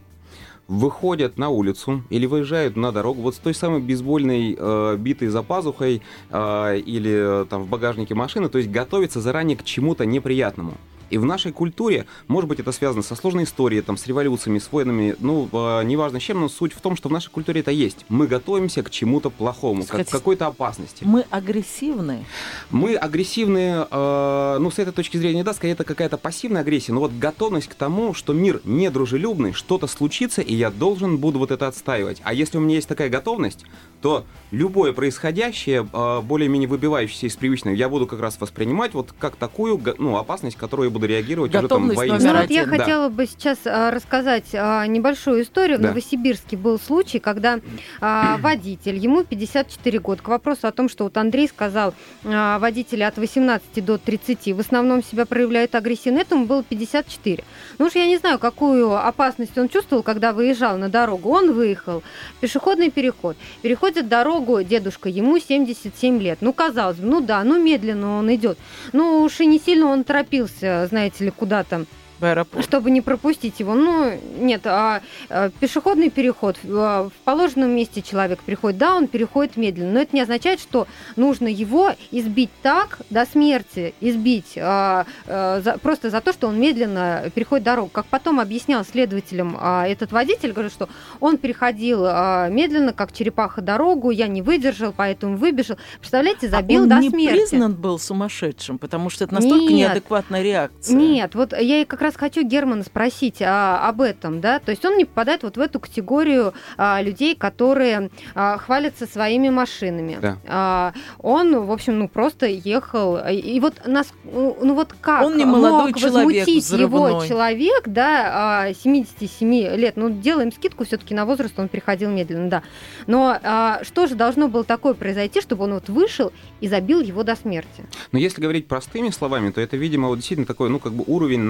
выходят 0.68 1.36
на 1.38 1.50
улицу 1.50 2.02
или 2.10 2.26
выезжают 2.26 2.76
на 2.76 2.90
дорогу 2.92 3.22
вот 3.22 3.34
с 3.34 3.38
той 3.38 3.54
самой 3.54 3.80
бейсбольной 3.80 4.56
э, 4.58 4.96
битой 4.98 5.28
за 5.28 5.42
пазухой 5.42 6.02
э, 6.30 6.78
или 6.78 7.42
э, 7.42 7.46
там 7.48 7.64
в 7.64 7.68
багажнике 7.68 8.14
машины, 8.14 8.48
то 8.48 8.58
есть 8.58 8.70
готовятся 8.70 9.20
заранее 9.20 9.56
к 9.56 9.64
чему-то 9.64 10.06
неприятному. 10.06 10.74
И 11.14 11.18
в 11.18 11.24
нашей 11.24 11.52
культуре, 11.52 12.06
может 12.26 12.48
быть, 12.48 12.58
это 12.58 12.72
связано 12.72 13.04
со 13.04 13.14
сложной 13.14 13.44
историей, 13.44 13.82
там, 13.82 13.96
с 13.96 14.04
революциями, 14.08 14.58
с 14.58 14.72
войнами, 14.72 15.14
ну, 15.20 15.48
э, 15.52 15.84
неважно 15.84 16.18
с 16.18 16.22
чем, 16.24 16.40
но 16.40 16.48
суть 16.48 16.72
в 16.72 16.80
том, 16.80 16.96
что 16.96 17.08
в 17.08 17.12
нашей 17.12 17.30
культуре 17.30 17.60
это 17.60 17.70
есть. 17.70 18.04
Мы 18.08 18.26
готовимся 18.26 18.82
к 18.82 18.90
чему-то 18.90 19.30
плохому, 19.30 19.82
к 19.84 19.86
Сказать- 19.86 20.10
какой-то 20.10 20.48
опасности. 20.48 21.04
Мы 21.06 21.24
агрессивны. 21.30 22.24
Мы 22.72 22.96
агрессивные, 22.96 23.86
э, 23.88 24.56
ну, 24.58 24.72
с 24.72 24.78
этой 24.80 24.92
точки 24.92 25.16
зрения, 25.18 25.44
да, 25.44 25.54
скорее 25.54 25.74
это 25.74 25.84
какая-то 25.84 26.18
пассивная 26.18 26.62
агрессия, 26.62 26.92
но 26.92 26.98
вот 26.98 27.12
готовность 27.12 27.68
к 27.68 27.74
тому, 27.74 28.12
что 28.12 28.32
мир 28.32 28.60
недружелюбный, 28.64 29.52
что-то 29.52 29.86
случится, 29.86 30.42
и 30.42 30.52
я 30.52 30.72
должен 30.72 31.18
буду 31.18 31.38
вот 31.38 31.52
это 31.52 31.68
отстаивать. 31.68 32.20
А 32.24 32.34
если 32.34 32.58
у 32.58 32.60
меня 32.60 32.74
есть 32.74 32.88
такая 32.88 33.08
готовность, 33.08 33.64
то 34.04 34.26
любое 34.50 34.92
происходящее, 34.92 35.88
э, 35.90 36.20
более-менее 36.20 36.68
выбивающееся 36.68 37.26
из 37.26 37.36
привычного, 37.36 37.74
я 37.74 37.88
буду 37.88 38.06
как 38.06 38.20
раз 38.20 38.38
воспринимать 38.38 38.92
вот 38.92 39.14
как 39.18 39.36
такую, 39.36 39.80
ну, 39.96 40.18
опасность, 40.18 40.58
которую 40.58 40.88
я 40.88 40.92
буду 40.92 41.06
реагировать 41.06 41.50
Готовность 41.50 41.96
уже 41.96 42.08
там 42.08 42.18
номер 42.18 42.34
Ну 42.34 42.40
вот 42.42 42.50
я 42.50 42.62
один, 42.62 42.70
хотела 42.78 43.08
Да. 43.08 43.14
бы 43.14 43.26
сейчас 43.26 43.58
а, 43.64 43.90
рассказать 43.90 44.44
а, 44.52 44.86
небольшую 44.86 45.42
историю. 45.42 45.78
В 45.78 45.80
Да. 45.80 45.88
Новосибирске 45.88 46.58
был 46.58 46.78
случай, 46.78 47.18
когда 47.18 47.60
а, 48.02 48.36
водитель, 48.36 48.98
ему 48.98 49.24
54 49.24 49.98
года, 50.00 50.22
к 50.22 50.28
вопросу 50.28 50.66
о 50.68 50.72
том, 50.72 50.90
что 50.90 51.04
вот 51.04 51.16
Андрей 51.16 51.48
сказал, 51.48 51.94
а, 52.24 52.58
водители 52.58 53.02
от 53.02 53.16
18 53.16 53.80
до 53.80 53.96
30 53.96 54.52
в 54.52 54.60
основном 54.60 55.02
себя 55.02 55.24
проявляют 55.24 55.74
агрессивно, 55.74 56.18
этому 56.18 56.44
было 56.44 56.62
54. 56.62 57.42
Ну 57.78 57.86
уж 57.86 57.94
я 57.94 58.06
не 58.06 58.18
знаю, 58.18 58.38
какую 58.38 58.94
опасность 58.94 59.56
он 59.56 59.70
чувствовал, 59.70 60.02
когда 60.02 60.34
выезжал 60.34 60.76
на 60.76 60.90
дорогу. 60.90 61.30
Он 61.30 61.54
выехал, 61.54 62.02
пешеходный 62.42 62.90
переход, 62.90 63.38
переходит 63.62 63.93
переходит 63.94 64.08
дорогу 64.08 64.62
дедушка, 64.62 65.08
ему 65.08 65.38
77 65.38 66.20
лет. 66.20 66.38
Ну, 66.40 66.52
казалось 66.52 66.96
бы, 66.96 67.06
ну 67.06 67.20
да, 67.20 67.44
ну 67.44 67.62
медленно 67.62 68.18
он 68.18 68.34
идет. 68.34 68.58
Ну 68.92 69.22
уж 69.22 69.40
и 69.40 69.46
не 69.46 69.58
сильно 69.58 69.86
он 69.86 70.04
торопился, 70.04 70.86
знаете 70.88 71.24
ли, 71.24 71.30
куда-то 71.30 71.86
в 72.18 72.24
аэропорт. 72.24 72.64
Чтобы 72.64 72.90
не 72.90 73.00
пропустить 73.00 73.60
его. 73.60 73.74
Ну, 73.74 74.12
нет, 74.38 74.62
а, 74.66 75.02
а 75.28 75.50
пешеходный 75.60 76.10
переход, 76.10 76.56
а, 76.64 77.08
в 77.08 77.24
положенном 77.24 77.70
месте 77.70 78.02
человек 78.02 78.40
переходит, 78.40 78.78
да, 78.78 78.96
он 78.96 79.06
переходит 79.06 79.56
медленно, 79.56 79.92
но 79.92 80.00
это 80.00 80.14
не 80.14 80.22
означает, 80.22 80.60
что 80.60 80.86
нужно 81.16 81.48
его 81.48 81.92
избить 82.10 82.50
так 82.62 83.00
до 83.10 83.26
смерти, 83.26 83.94
избить 84.00 84.56
а, 84.56 85.06
а, 85.26 85.60
за, 85.60 85.78
просто 85.78 86.10
за 86.10 86.20
то, 86.20 86.32
что 86.32 86.48
он 86.48 86.60
медленно 86.60 87.30
переходит 87.34 87.64
дорогу. 87.64 87.90
Как 87.92 88.06
потом 88.06 88.40
объяснял 88.40 88.84
следователям 88.84 89.56
а, 89.60 89.86
этот 89.86 90.12
водитель, 90.12 90.52
говорит, 90.52 90.72
что 90.72 90.88
он 91.20 91.38
переходил 91.38 92.04
а, 92.06 92.48
медленно, 92.48 92.92
как 92.92 93.12
черепаха 93.12 93.60
дорогу, 93.60 94.10
я 94.10 94.26
не 94.26 94.42
выдержал, 94.42 94.92
поэтому 94.96 95.36
выбежал. 95.36 95.76
Представляете, 95.98 96.48
забил 96.48 96.80
а 96.80 96.82
он 96.84 96.88
до 96.88 96.98
не 96.98 97.10
смерти. 97.10 97.36
признан 97.36 97.74
был 97.74 97.98
сумасшедшим, 97.98 98.78
потому 98.78 99.10
что 99.10 99.24
это 99.24 99.34
настолько 99.34 99.72
Нет. 99.72 99.88
неадекватная 99.88 100.42
реакция. 100.42 100.96
Нет, 100.96 101.34
вот 101.34 101.52
я 101.52 101.80
и 101.80 101.84
как 101.84 102.00
раз 102.00 102.13
хочу 102.16 102.42
Германа 102.42 102.82
спросить 102.82 103.40
а, 103.40 103.88
об 103.88 104.00
этом, 104.00 104.40
да, 104.40 104.58
то 104.58 104.70
есть 104.70 104.84
он 104.84 104.96
не 104.96 105.04
попадает 105.04 105.42
вот 105.42 105.56
в 105.56 105.60
эту 105.60 105.80
категорию 105.80 106.54
а, 106.76 107.00
людей, 107.02 107.34
которые 107.34 108.10
а, 108.34 108.58
хвалятся 108.58 109.06
своими 109.06 109.48
машинами. 109.50 110.18
Да. 110.20 110.38
А, 110.46 110.92
он, 111.18 111.66
в 111.66 111.72
общем, 111.72 111.98
ну 111.98 112.08
просто 112.08 112.46
ехал, 112.46 113.18
и, 113.18 113.34
и 113.34 113.60
вот 113.60 113.86
нас, 113.86 114.12
ну 114.24 114.74
вот 114.74 114.94
как 115.00 115.22
Он 115.22 115.36
не 115.36 115.44
молодой 115.44 115.90
мог 115.90 115.98
человек, 115.98 116.46
возмутить 116.46 116.70
его 116.70 117.04
взрывной. 117.04 117.28
человек, 117.28 117.82
да, 117.86 118.64
а, 118.66 118.74
77 118.74 119.76
лет, 119.76 119.96
ну 119.96 120.10
делаем 120.10 120.52
скидку 120.52 120.84
все-таки 120.84 121.14
на 121.14 121.26
возраст, 121.26 121.58
он 121.58 121.68
приходил 121.68 122.10
медленно, 122.10 122.48
да, 122.48 122.62
но 123.06 123.38
а, 123.42 123.80
что 123.82 124.06
же 124.06 124.14
должно 124.14 124.48
было 124.48 124.64
такое 124.64 124.94
произойти, 124.94 125.40
чтобы 125.40 125.64
он 125.64 125.74
вот 125.74 125.88
вышел 125.88 126.32
и 126.60 126.68
забил 126.68 127.00
его 127.00 127.22
до 127.22 127.36
смерти? 127.36 127.84
Но 128.12 128.18
если 128.18 128.40
говорить 128.40 128.68
простыми 128.68 129.10
словами, 129.10 129.50
то 129.50 129.60
это, 129.60 129.76
видимо, 129.76 130.08
вот 130.08 130.16
действительно 130.16 130.46
такой, 130.46 130.68
ну, 130.70 130.78
как 130.78 130.92
бы 130.92 131.04
уровень, 131.06 131.40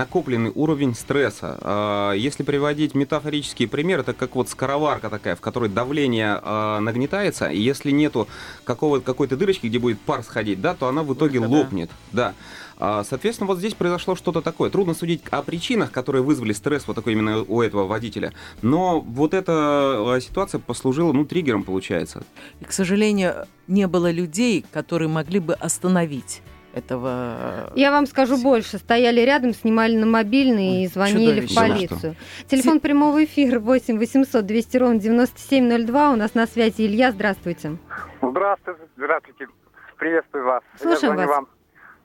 накопленный 0.44 0.52
уровень 0.54 0.94
стресса. 0.94 1.58
А, 1.60 2.12
Если 2.12 2.42
приводить 2.42 2.94
метафорический 2.94 3.66
пример, 3.66 4.00
это 4.00 4.12
как 4.12 4.34
вот 4.34 4.48
скороварка 4.48 5.10
такая, 5.10 5.36
в 5.36 5.40
которой 5.40 5.68
давление 5.68 6.38
а, 6.42 6.80
нагнетается, 6.80 7.48
и 7.48 7.60
если 7.60 7.90
нету 7.90 8.28
какого, 8.64 9.00
какой-то 9.00 9.36
дырочки, 9.36 9.66
где 9.66 9.78
будет 9.78 10.00
пар 10.00 10.22
сходить, 10.22 10.60
да, 10.60 10.74
то 10.74 10.88
она 10.88 11.02
в 11.02 11.12
итоге 11.14 11.40
Выхода. 11.40 11.58
лопнет. 11.58 11.90
Да. 12.12 12.34
А, 12.78 13.04
Соответственно, 13.04 13.46
вот 13.48 13.58
здесь 13.58 13.74
произошло 13.74 14.16
что-то 14.16 14.40
такое. 14.42 14.70
Трудно 14.70 14.94
судить 14.94 15.22
о 15.30 15.42
причинах, 15.42 15.90
которые 15.90 16.22
вызвали 16.22 16.52
стресс 16.52 16.86
вот 16.86 16.96
такой 16.96 17.12
именно 17.12 17.42
у 17.42 17.62
этого 17.62 17.86
водителя. 17.86 18.32
Но 18.62 19.00
вот 19.00 19.34
эта 19.34 20.18
ситуация 20.20 20.58
послужила, 20.58 21.12
ну, 21.12 21.24
триггером, 21.24 21.62
получается. 21.62 22.24
И, 22.60 22.64
к 22.64 22.72
сожалению, 22.72 23.46
не 23.68 23.86
было 23.86 24.10
людей, 24.10 24.64
которые 24.72 25.08
могли 25.08 25.40
бы 25.40 25.54
остановить 25.54 26.42
этого... 26.74 27.72
Я 27.74 27.90
вам 27.90 28.06
скажу 28.06 28.36
больше. 28.42 28.78
Стояли 28.78 29.20
рядом, 29.20 29.52
снимали 29.52 29.96
на 29.96 30.06
мобильный 30.06 30.82
и 30.84 30.86
звонили 30.88 31.40
в 31.40 31.48
чудовище. 31.48 31.88
полицию. 31.88 32.16
Телефон 32.46 32.80
прямого 32.80 33.24
эфира 33.24 33.60
8 33.60 33.98
800 33.98 34.44
200 34.44 34.76
ровно 34.76 34.98
9702. 35.00 36.10
У 36.12 36.16
нас 36.16 36.34
на 36.34 36.46
связи 36.46 36.86
Илья. 36.86 37.12
Здравствуйте. 37.12 37.76
Здравствуйте, 38.22 38.80
здравствуйте. 38.96 39.46
Приветствую 39.98 40.44
вас. 40.44 40.62
Слушаем 40.76 41.12
Я 41.14 41.24
звоню 41.24 41.28
вас. 41.28 41.36
вам 41.36 41.48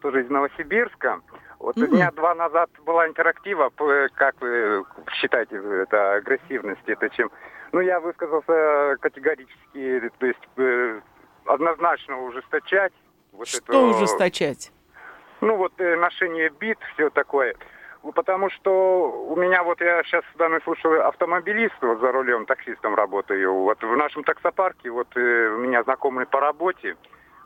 тоже 0.02 0.22
из 0.24 0.30
Новосибирска. 0.30 1.22
Вот 1.60 1.76
Мгм. 1.76 1.88
дня 1.90 2.12
два 2.12 2.36
назад 2.36 2.70
была 2.86 3.08
интерактива, 3.08 3.70
как 4.16 4.36
вы 4.40 4.86
считаете, 5.20 5.58
это 5.58 6.14
агрессивность, 6.14 6.82
это 6.88 7.10
чем? 7.10 7.30
Ну, 7.74 7.82
я 7.82 8.00
высказался 8.00 8.96
категорически, 9.02 10.10
то 10.20 10.26
есть 10.26 10.40
э, 10.58 11.02
однозначно 11.46 12.22
ужесточать. 12.24 12.94
Вот 13.40 13.48
Что 13.48 13.60
эту- 13.60 13.96
ужесточать? 13.96 14.72
ну 15.40 15.56
вот 15.56 15.72
э, 15.78 15.96
ношение 15.96 16.50
бит, 16.50 16.78
все 16.94 17.10
такое. 17.10 17.56
Потому 18.14 18.50
что 18.50 19.10
у 19.30 19.36
меня 19.38 19.64
вот 19.64 19.80
я 19.80 20.04
сейчас 20.04 20.26
в 20.34 20.38
данном 20.38 20.62
случае 20.64 21.02
автомобилист, 21.04 21.76
вот 21.82 22.02
за 22.02 22.12
рулем 22.12 22.46
таксистом 22.46 22.96
работаю. 22.96 23.54
Вот 23.54 23.82
в 23.82 23.96
нашем 23.96 24.26
таксопарке 24.26 24.90
вот 24.90 25.08
э, 25.16 25.54
у 25.56 25.58
меня 25.58 25.84
знакомый 25.84 26.26
по 26.26 26.42
работе 26.42 26.98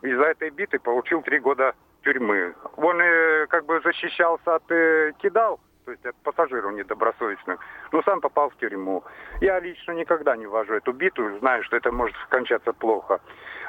из-за 0.02 0.24
этой 0.24 0.50
биты 0.50 0.80
получил 0.80 1.22
три 1.22 1.38
года 1.38 1.74
тюрьмы. 2.02 2.54
Он 2.76 3.00
э, 3.00 3.46
как 3.46 3.64
бы 3.66 3.80
защищался 3.84 4.56
от 4.56 4.64
э, 4.72 5.12
кидал, 5.18 5.60
то 5.84 5.92
есть 5.92 6.04
от 6.04 6.16
пассажиров 6.24 6.72
недобросовестных, 6.72 7.60
но 7.92 8.02
сам 8.02 8.20
попал 8.20 8.50
в 8.50 8.56
тюрьму. 8.56 9.04
Я 9.40 9.60
лично 9.60 9.92
никогда 9.92 10.34
не 10.36 10.46
вожу 10.46 10.74
эту 10.74 10.92
биту, 10.92 11.38
знаю, 11.38 11.62
что 11.62 11.76
это 11.76 11.92
может 11.92 12.16
кончаться 12.30 12.72
плохо. 12.72 13.20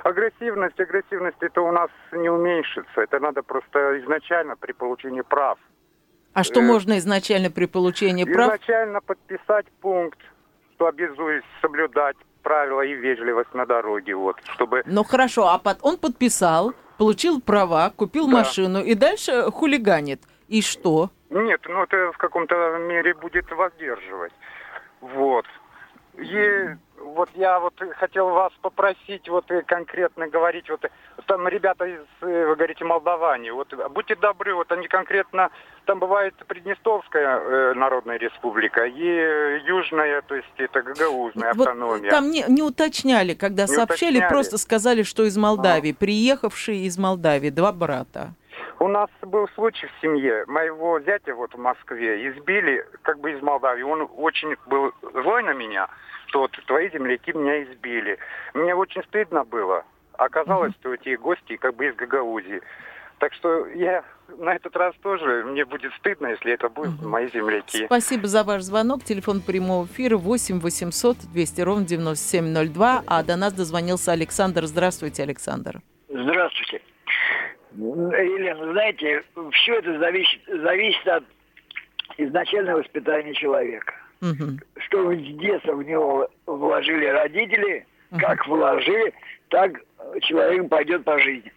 Агрессивность, 0.10 0.80
агрессивность 0.80 1.38
это 1.42 1.62
у 1.62 1.72
нас 1.72 1.90
не 2.12 2.30
уменьшится. 2.30 3.02
Это 3.02 3.20
надо 3.20 3.42
просто 3.42 4.00
изначально 4.02 4.56
при 4.56 4.72
получении 4.72 5.22
прав. 5.22 5.58
А 6.34 6.44
что 6.44 6.60
Э, 6.60 6.64
можно 6.64 7.00
изначально 7.00 7.50
при 7.50 7.66
получении 7.66 8.24
прав? 8.24 8.54
Изначально 8.54 9.02
подписать 9.02 9.66
пункт, 9.82 10.20
что 10.76 10.86
обязуюсь 10.86 11.44
соблюдать 11.60 12.18
правила 12.44 12.82
и 12.82 12.94
вежливость 12.94 13.52
на 13.56 13.66
дороге, 13.66 14.14
вот, 14.14 14.36
чтобы 14.54 14.84
Ну 14.86 15.04
хорошо, 15.04 15.48
а 15.48 15.58
под- 15.58 15.80
он 15.82 15.98
подписал, 15.98 16.74
получил 17.00 17.42
права, 17.42 17.90
купил 17.90 18.28
Да. 18.28 18.38
машину 18.38 18.84
и 18.84 18.94
дальше 18.94 19.50
хулиганит. 19.52 20.22
И 20.50 20.62
что? 20.62 21.10
Нет, 21.32 21.62
ну 21.68 21.82
это 21.82 22.12
в 22.12 22.18
каком-то 22.18 22.78
мере 22.78 23.16
будет 23.16 23.50
воздерживать. 23.52 24.34
Вот. 25.02 25.46
И 26.14 26.76
вот 27.14 27.30
я 27.36 27.60
вот 27.60 27.74
хотел 27.98 28.30
вас 28.30 28.52
попросить 28.62 29.30
вот 29.30 29.46
конкретно 29.68 30.28
говорить, 30.28 30.70
вот 30.70 30.86
там 31.28 31.48
ребята 31.48 31.86
из, 31.86 32.02
э, 32.22 32.46
вы 32.48 32.56
говорите, 32.56 32.84
Молдавании, 32.86 33.52
вот 33.52 33.74
будьте 33.92 34.16
добры, 34.16 34.54
вот 34.56 34.72
они 34.72 34.88
конкретно, 34.88 35.50
там 35.86 36.00
бывает 36.00 36.34
Приднестровская 36.48 37.40
э, 37.40 37.74
Народная 37.76 38.18
Республика 38.18 38.86
и 38.86 39.08
э, 39.08 39.60
Южная, 39.66 40.22
то 40.24 40.36
есть 40.36 40.48
это 40.58 40.82
гагаузная 40.82 41.54
Вот 41.54 41.68
автономия. 41.68 42.10
там 42.10 42.30
не, 42.32 42.44
не 42.48 42.62
уточняли, 42.62 43.34
когда 43.34 43.64
Не 43.64 43.68
сообщали, 43.68 44.18
уточняли. 44.18 44.30
просто 44.30 44.58
сказали, 44.58 45.04
что 45.04 45.24
из 45.24 45.38
Молдавии, 45.38 45.92
приехавшие 45.94 46.86
из 46.86 46.98
Молдавии, 46.98 47.50
два 47.50 47.72
брата. 47.72 48.34
У 48.80 48.88
нас 48.90 49.10
был 49.22 49.48
случай 49.56 49.88
в 49.88 50.02
семье. 50.02 50.44
Моего 50.48 51.00
зятя 51.00 51.34
вот 51.34 51.54
в 51.54 51.58
Москве 51.58 52.30
избили 52.30 52.86
как 53.04 53.20
бы 53.20 53.32
из 53.32 53.42
Молдавии. 53.42 53.84
Он 53.84 54.08
очень 54.18 54.56
был 54.68 54.92
злой 55.14 55.44
на 55.44 55.54
меня, 55.54 55.88
что 56.27 56.41
вот 56.41 56.51
твои 56.67 56.89
земляки 56.91 57.34
меня 57.34 57.63
избили. 57.63 58.17
Мне 58.53 58.75
очень 58.75 59.03
стыдно 59.03 59.44
было. 59.44 59.84
Оказалось, 60.13 60.74
что 60.79 60.94
эти 60.94 61.15
гости 61.15 61.58
как 61.58 61.75
бы 61.75 61.88
из 61.88 61.96
Гагаузии. 61.96 62.62
Так 63.20 63.34
что 63.34 63.67
я 63.67 64.03
на 64.38 64.55
этот 64.55 64.75
раз 64.75 64.94
тоже, 65.01 65.44
мне 65.46 65.65
будет 65.65 65.94
стыдно, 65.94 66.27
если 66.27 66.53
это 66.53 66.70
будут 66.70 67.01
мои 67.01 67.29
земляки. 67.29 67.86
Спасибо 67.86 68.27
за 68.27 68.44
ваш 68.44 68.62
звонок. 68.63 69.03
Телефон 69.03 69.41
прямого 69.41 69.86
эфира 69.86 70.17
8 70.17 70.60
800 70.60 71.17
200 71.32 71.62
ровно 71.62 71.86
9702. 71.86 73.03
А 73.08 73.24
до 73.24 73.36
нас 73.36 73.53
дозвонился 73.53 74.12
Александр. 74.12 74.65
Здравствуйте, 74.65 75.24
Александр. 75.24 75.82
Здравствуйте. 76.10 76.82
Елена, 77.77 78.72
знаете, 78.72 79.24
все 79.51 79.75
это 79.75 80.00
зависит, 80.00 80.41
зависит 80.48 81.08
от 81.08 81.24
изначального 82.17 82.79
воспитания 82.79 83.34
человека. 83.34 83.94
Мгм. 84.22 84.60
Что 84.88 85.13
с 85.13 85.38
детства 85.38 85.74
в 85.74 85.84
него 85.84 86.30
вложили 86.46 87.06
родители, 87.06 87.86
как 88.20 88.48
вложили, 88.48 89.13
так 89.50 89.72
человек 90.22 90.70
пойдет 90.70 91.04
по 91.04 91.18
жизни. 91.20 91.51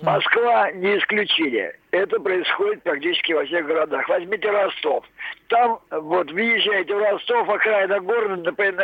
Москва 0.00 0.70
не 0.72 0.96
исключение. 0.98 1.74
Это 1.90 2.20
происходит 2.20 2.84
практически 2.84 3.32
во 3.32 3.44
всех 3.44 3.66
городах. 3.66 4.08
Возьмите 4.08 4.48
Ростов. 4.48 5.04
Там, 5.48 5.80
вот, 5.90 6.30
въезжаете 6.30 6.94
в 6.94 6.98
Ростов, 6.98 7.48
окраина 7.48 7.98
города 7.98 8.36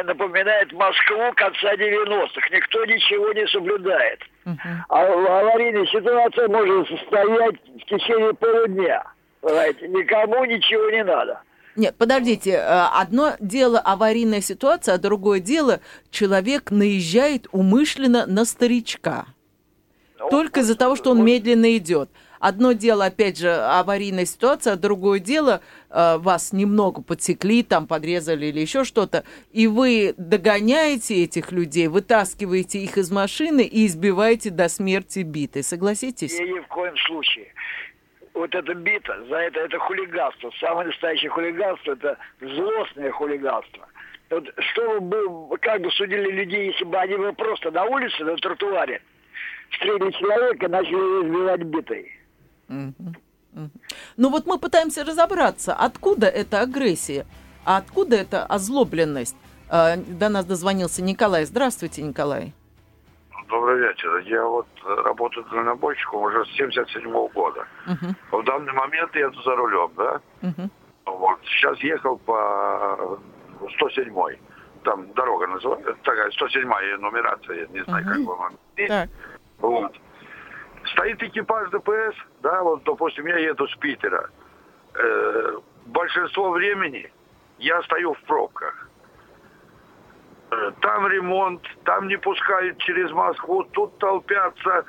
напоминает, 0.03 0.73
Москву 0.73 1.33
конца 1.37 1.75
90-х. 1.75 2.49
Никто 2.51 2.85
ничего 2.85 3.33
не 3.33 3.47
соблюдает. 3.47 4.21
Мгм. 4.45 4.85
А 4.89 5.03
аварийная 5.03 5.87
ситуация 5.87 6.49
может 6.49 6.89
состоять 6.89 7.57
в 7.81 7.85
течение 7.85 8.35
полудня. 8.35 9.05
Понимаете, 9.41 9.87
никому 9.89 10.45
ничего 10.47 10.91
не 10.91 11.05
надо. 11.05 11.41
Нет, 11.79 11.95
подождите, 11.97 12.51
э, 12.51 12.89
одно 12.93 13.37
дело 13.39 13.79
аварийная 13.79 14.41
ситуация, 14.41 14.97
а 14.97 14.99
другое 14.99 15.39
дело 15.39 15.81
человек 16.11 16.73
наезжает 16.73 17.47
умышленно 17.53 18.27
на 18.27 18.45
старичка. 18.45 19.27
Ну, 20.19 20.29
Только 20.29 20.61
из-за 20.61 20.75
того, 20.75 20.97
что 20.97 21.13
он 21.13 21.25
медленно 21.25 21.77
идет. 21.77 22.11
Одно 22.41 22.73
дело, 22.73 23.05
опять 23.05 23.39
же, 23.39 23.55
аварийная 23.55 24.25
ситуация, 24.25 24.73
а 24.73 24.77
другое 24.77 25.21
дело, 25.21 25.61
э, 25.89 26.19
вас 26.19 26.53
немного 26.53 27.01
подсекли, 27.01 27.63
там 27.63 27.87
подрезали 27.87 28.47
или 28.47 28.59
еще 28.59 28.83
что-то, 28.83 29.23
и 29.53 29.69
вы 29.69 30.15
догоняете 30.17 31.23
этих 31.23 31.53
людей, 31.53 31.87
вытаскиваете 31.87 32.81
их 32.81 32.99
из 32.99 33.13
машины 33.13 33.61
и 33.61 33.87
избиваете 33.87 34.51
до 34.51 34.69
смерти 34.69 35.21
битой. 35.21 35.63
Согласитесь? 35.63 36.41
Ни 36.41 36.59
в 36.59 36.67
коем 36.67 36.97
случае. 37.07 37.53
Вот 38.39 38.55
эта 38.55 38.73
бита, 38.73 39.25
за 39.29 39.35
это, 39.35 39.59
это 39.59 39.79
хулиганство. 39.81 40.53
Самое 40.61 40.87
настоящее 40.87 41.29
хулиганство, 41.29 41.91
это 41.91 42.17
злостное 42.41 43.11
хулиганство. 43.11 43.89
Вот 44.31 44.45
что 44.71 45.01
бы, 45.01 45.59
как 45.59 45.81
бы 45.81 45.91
судили 45.91 46.31
людей, 46.31 46.71
если 46.71 46.85
бы 46.85 46.97
они 46.99 47.17
бы 47.17 47.33
просто 47.33 47.73
на 47.73 47.85
улице, 47.85 48.23
на 48.23 48.37
тротуаре 48.37 49.03
встретили 49.71 50.13
человека 50.13 50.67
и 50.67 50.69
начали 50.69 51.27
избивать 51.27 51.63
битой? 51.65 52.13
Ну 54.17 54.31
вот 54.31 54.47
мы 54.47 54.59
пытаемся 54.61 55.05
разобраться, 55.05 55.75
откуда 55.75 56.29
эта 56.29 56.61
агрессия, 56.61 57.27
а 57.65 57.79
откуда 57.79 58.15
эта 58.15 58.47
озлобленность. 58.47 59.37
А, 59.69 59.97
до 59.97 60.29
нас 60.29 60.47
дозвонился 60.47 61.03
Николай. 61.03 61.45
Здравствуйте, 61.45 62.03
Николай. 62.03 62.53
Добрый 63.49 63.79
вечер. 63.81 64.19
Я 64.19 64.45
вот 64.45 64.67
работаю 64.85 65.45
дальнобойщиком 65.47 66.21
уже 66.23 66.45
с 66.45 66.49
77 66.57 67.29
года. 67.29 67.67
Мгм, 67.87 68.15
В 68.31 68.45
данный 68.45 68.73
момент 68.73 69.15
я 69.17 69.31
за 69.31 69.57
рулем, 69.57 69.91
да? 69.97 70.21
мгм. 70.43 70.71
Вот. 71.07 71.39
Сейчас 71.45 71.79
ехал 71.81 72.19
по 72.19 73.19
107 73.77 74.39
Там 74.85 75.13
дорога 75.15 75.47
называется, 75.47 75.95
такая 76.03 76.31
107 76.31 76.69
нумерация, 76.99 77.61
я 77.61 77.67
не 77.69 77.81
знаю, 77.85 78.05
Ага. 78.07 78.15
как 78.17 78.27
вам. 78.27 78.59
Так. 78.87 79.09
Вот. 79.59 79.97
Стоит 80.93 81.23
экипаж 81.23 81.71
ДПС, 81.71 82.17
да, 82.43 82.63
вот, 82.63 82.85
допустим, 82.85 83.27
я 83.27 83.39
еду 83.39 83.67
с 83.67 83.77
Питера. 83.77 84.29
Э, 84.95 85.59
большинство 85.87 86.51
времени 86.51 87.11
я 87.59 87.83
стою 87.83 88.15
в 88.15 88.21
пробках. 88.23 88.88
Там 90.81 91.07
ремонт, 91.07 91.63
там 91.85 92.09
не 92.09 92.17
пускают 92.17 92.79
через 92.79 93.11
Москву, 93.11 93.65
тут 93.65 93.99
толпятся, 93.99 94.85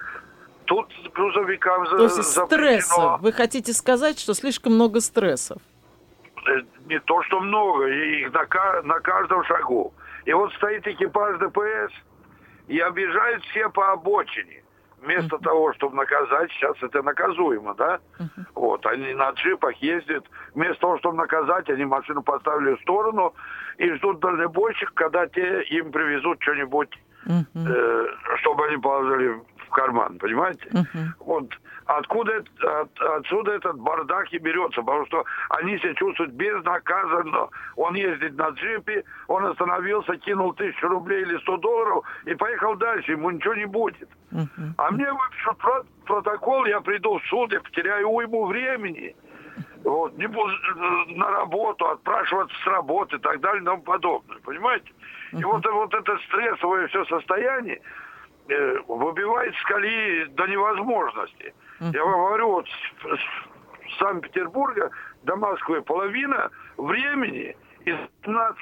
тут 0.65 0.87
грузовикам 1.13 1.85
То 1.85 2.03
есть 2.03 2.15
запрещено. 2.15 2.47
стресса. 2.47 3.17
Вы 3.21 3.31
хотите 3.33 3.73
сказать, 3.73 4.19
что 4.19 4.33
слишком 4.33 4.73
много 4.75 5.01
стрессов? 5.01 5.61
Э, 6.47 6.61
не 6.87 6.99
то, 6.99 7.21
что 7.23 7.39
много, 7.41 7.87
их 7.87 8.31
на, 8.31 8.81
на 8.83 8.99
каждом 8.99 9.43
шагу. 9.43 9.93
И 10.25 10.33
вот 10.33 10.53
стоит 10.53 10.87
экипаж 10.87 11.39
ДПС 11.39 11.93
и 12.67 12.79
объезжают 12.79 13.43
все 13.45 13.69
по 13.69 13.91
обочине. 13.91 14.63
Вместо 15.01 15.37
того, 15.37 15.73
чтобы 15.73 15.95
наказать, 15.95 16.51
сейчас 16.51 16.75
это 16.81 17.01
наказуемо, 17.01 17.73
да? 17.73 17.99
Вот, 18.53 18.85
они 18.85 19.13
на 19.13 19.29
джипах 19.31 19.75
ездят. 19.77 20.25
Вместо 20.53 20.81
того, 20.81 20.99
чтобы 20.99 21.15
наказать, 21.15 21.69
они 21.69 21.85
машину 21.85 22.21
поставили 22.21 22.75
в 22.75 22.81
сторону 22.81 23.33
и 23.79 23.93
ждут 23.95 24.19
дальнобойщик, 24.19 24.93
когда 24.93 25.25
те 25.27 25.63
им 25.63 25.91
привезут 25.91 26.41
что-нибудь, 26.43 26.89
Мгм, 27.25 27.67
э, 27.67 28.05
чтобы 28.41 28.65
они 28.67 28.77
положили 28.77 29.39
в 29.67 29.69
карман, 29.71 30.17
понимаете? 30.19 30.67
мгм. 30.71 31.13
Вот 31.19 31.45
откуда 31.85 32.43
от- 32.61 33.01
отсюда 33.19 33.53
этот 33.53 33.77
бардак 33.79 34.31
и 34.33 34.37
берется, 34.39 34.81
потому 34.81 35.05
что 35.05 35.23
они 35.49 35.77
себя 35.79 35.93
чувствуют 35.95 36.31
безнаказанно. 36.33 37.47
Он 37.77 37.95
ездит 37.95 38.35
на 38.37 38.49
джипе, 38.49 39.03
он 39.27 39.45
остановился, 39.45 40.17
кинул 40.17 40.53
тысячу 40.53 40.87
рублей 40.87 41.21
или 41.21 41.37
100 41.39 41.57
долларов 41.57 42.03
и 42.25 42.35
поехал 42.35 42.75
дальше, 42.75 43.11
ему 43.13 43.31
ничего 43.31 43.55
не 43.55 43.65
будет. 43.65 44.09
Мгм. 44.31 44.73
А 44.77 44.91
мне 44.91 45.11
выпишут 45.11 45.57
про- 45.57 45.83
протокол, 46.05 46.65
я 46.65 46.81
приду 46.81 47.17
в 47.19 47.23
суд, 47.27 47.53
я 47.53 47.59
потеряю 47.61 48.09
уйму 48.09 48.45
времени. 48.45 49.15
Вот, 49.83 50.17
не 50.17 50.27
буду 50.27 50.51
э, 50.51 51.15
на 51.15 51.29
работу, 51.31 51.87
отпрашиваться 51.87 52.55
с 52.63 52.67
работы 52.67 53.15
и 53.15 53.19
так 53.19 53.39
далее 53.39 53.61
и 53.61 53.65
тому 53.65 53.81
подобное. 53.81 54.37
Понимаете? 54.39 54.91
И 55.31 55.43
вот, 55.43 55.65
вот 55.65 55.93
это 55.93 56.17
стрессовое 56.27 56.87
все 56.87 57.05
состояние 57.05 57.81
э, 58.49 58.77
выбивает 58.87 59.55
с 59.55 59.63
колеи 59.63 60.25
до 60.25 60.47
невозможности. 60.47 61.53
Я 61.79 62.03
вам 62.03 62.25
говорю, 62.27 62.49
вот 62.49 62.67
с, 62.67 63.93
с 63.93 63.99
Санкт-Петербурга 63.99 64.91
до 65.23 65.37
Москвы 65.37 65.81
половина 65.81 66.49
времени 66.77 67.55
из 67.85 67.97
15 68.21 68.59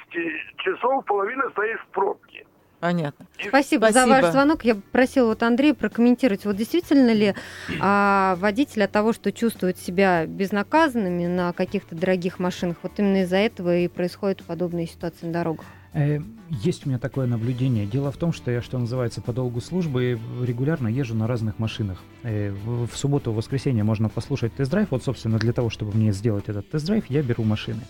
часов 0.58 1.04
половина 1.04 1.50
стоишь 1.50 1.80
в 1.80 1.88
пробке. 1.88 2.46
Понятно. 2.80 3.26
Спасибо, 3.48 3.86
за 3.86 4.04
Спасибо. 4.04 4.14
ваш 4.14 4.32
звонок. 4.32 4.64
Я 4.64 4.76
просила 4.92 5.28
вот 5.28 5.42
Андрея 5.42 5.74
прокомментировать. 5.74 6.44
Вот 6.44 6.56
действительно 6.56 7.12
ли 7.12 7.34
а, 7.80 8.36
водитель 8.36 8.84
от 8.84 8.92
того, 8.92 9.12
что 9.12 9.32
чувствует 9.32 9.78
себя 9.78 10.26
безнаказанными 10.26 11.26
на 11.26 11.52
каких-то 11.52 11.96
дорогих 11.96 12.38
машинах, 12.38 12.76
вот 12.82 12.92
именно 12.98 13.22
из-за 13.22 13.36
этого 13.36 13.76
и 13.76 13.88
происходят 13.88 14.44
подобные 14.44 14.86
ситуации 14.86 15.26
на 15.26 15.32
дорогах? 15.32 15.66
Э, 15.92 16.20
Есть 16.50 16.86
у 16.86 16.88
меня 16.88 16.98
такое 16.98 17.26
наблюдение. 17.26 17.86
Дело 17.86 18.10
в 18.10 18.16
том, 18.16 18.32
что 18.32 18.50
я, 18.50 18.62
что 18.62 18.78
называется, 18.78 19.20
по 19.20 19.32
долгу 19.32 19.60
службы 19.60 20.18
регулярно 20.42 20.88
езжу 20.88 21.14
на 21.14 21.26
разных 21.26 21.58
машинах. 21.58 21.98
Э, 22.22 22.54
В 22.88 22.96
субботу, 22.96 23.32
в 23.32 23.36
воскресенье 23.36 23.84
можно 23.84 24.08
послушать 24.08 24.54
тест-драйв. 24.54 24.88
Вот, 24.90 25.04
собственно, 25.04 25.38
для 25.38 25.52
того, 25.52 25.70
чтобы 25.70 25.96
мне 25.96 26.12
сделать 26.12 26.44
этот 26.48 26.68
тест-драйв, 26.70 27.04
я 27.08 27.22
беру 27.22 27.44
машины. 27.44 27.80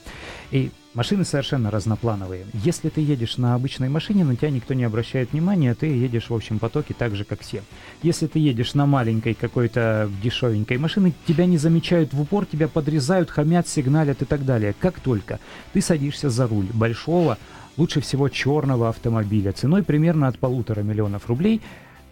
И 0.51 0.71
машины 0.95 1.25
совершенно 1.25 1.71
разноплановые. 1.71 2.47
Если 2.53 2.89
ты 2.89 3.01
едешь 3.01 3.37
на 3.37 3.55
обычной 3.55 3.89
машине, 3.89 4.25
на 4.25 4.37
тебя 4.37 4.51
никто 4.51 4.75
не 4.75 4.85
обращает 4.85 5.33
внимания, 5.33 5.75
ты 5.75 5.87
едешь 5.87 6.31
в 6.31 6.35
общем 6.35 6.59
потоке 6.59 6.95
так 6.95 7.15
же, 7.15 7.25
как 7.25 7.41
все. 7.41 7.63
Если 8.03 8.27
ты 8.27 8.39
едешь 8.39 8.75
на 8.75 8.87
маленькой 8.87 9.35
какой-то 9.35 10.11
дешевенькой 10.23 10.79
машине, 10.79 11.13
тебя 11.27 11.47
не 11.47 11.59
замечают 11.59 12.13
в 12.13 12.21
упор, 12.21 12.47
тебя 12.47 12.69
подрезают, 12.69 13.31
хамят, 13.31 13.69
сигналят 13.69 14.23
и 14.23 14.25
так 14.25 14.45
далее. 14.45 14.75
Как 14.79 15.01
только 15.01 15.39
ты 15.73 15.81
садишься 15.81 16.31
за 16.31 16.47
руль 16.47 16.67
большого, 16.73 17.39
лучше 17.79 18.01
всего 18.01 18.29
черного 18.29 18.89
автомобиля, 18.91 19.53
ценой 19.53 19.83
примерно 19.83 20.29
от 20.29 20.39
полутора 20.39 20.83
миллионов 20.83 21.27
рублей, 21.29 21.63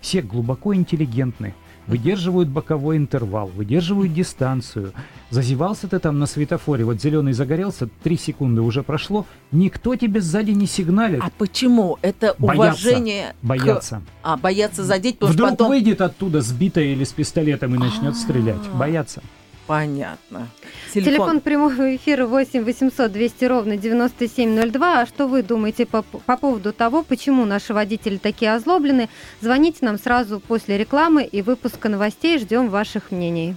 все 0.01 0.23
глубоко 0.23 0.75
интеллигентны, 0.75 1.55
выдерживают 1.87 2.49
боковой 2.49 2.97
интервал, 2.97 3.49
выдерживают 3.49 4.13
дистанцию. 4.15 4.93
Зазевался 5.31 5.89
ты 5.89 5.99
там 5.99 6.19
на 6.19 6.27
светофоре, 6.27 6.85
вот 6.85 7.01
зеленый 7.01 7.33
загорелся, 7.33 7.89
три 8.03 8.17
секунды 8.17 8.61
уже 8.61 8.83
прошло, 8.83 9.27
никто 9.51 9.97
тебе 9.97 10.21
сзади 10.21 10.53
не 10.53 10.67
сигналит. 10.67 11.21
А 11.23 11.31
почему? 11.37 11.99
Это 12.03 12.35
Боятся. 12.39 12.63
уважение 12.63 13.35
к- 13.41 13.45
Боятся. 13.45 14.03
А, 14.23 14.37
боятся 14.37 14.85
задеть, 14.85 15.19
потому 15.19 15.33
Вдруг 15.33 15.49
что 15.49 15.57
потом... 15.57 15.69
выйдет 15.69 16.01
оттуда 16.01 16.41
сбитая 16.41 16.85
или 16.87 17.05
с 17.05 17.13
пистолетом 17.13 17.75
и 17.75 17.79
начнет 17.79 18.17
стрелять. 18.17 18.57
А. 18.73 18.77
Боятся. 18.77 19.23
Понятно. 19.67 20.49
Телефон 20.95 21.41
прямого 21.41 21.97
эфира 21.97 22.27
8 22.27 22.63
800 22.65 23.13
200 23.13 23.45
ровно 23.47 23.77
9702. 23.77 25.01
А 25.01 25.07
что 25.07 25.27
вы 25.27 25.43
думаете 25.43 25.87
по, 25.87 26.03
по 26.03 26.37
поводу 26.37 26.73
того, 26.73 27.03
почему 27.03 27.45
наши 27.45 27.75
водители 27.75 28.17
такие 28.17 28.55
озлоблены? 28.55 29.09
Звоните 29.41 29.79
нам 29.83 29.99
сразу 29.99 30.41
после 30.41 30.79
рекламы 30.79 31.25
и 31.25 31.43
выпуска 31.43 31.89
новостей. 31.89 32.39
Ждем 32.39 32.69
ваших 32.69 33.11
мнений. 33.11 33.57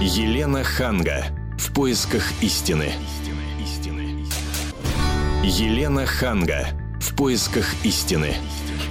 Елена 0.00 0.62
Ханга. 0.62 1.24
В 1.58 1.74
поисках 1.74 2.22
истины. 2.40 2.92
Елена 5.42 6.06
Ханга. 6.06 6.68
В 7.00 7.16
поисках 7.16 7.66
истины. 7.84 8.34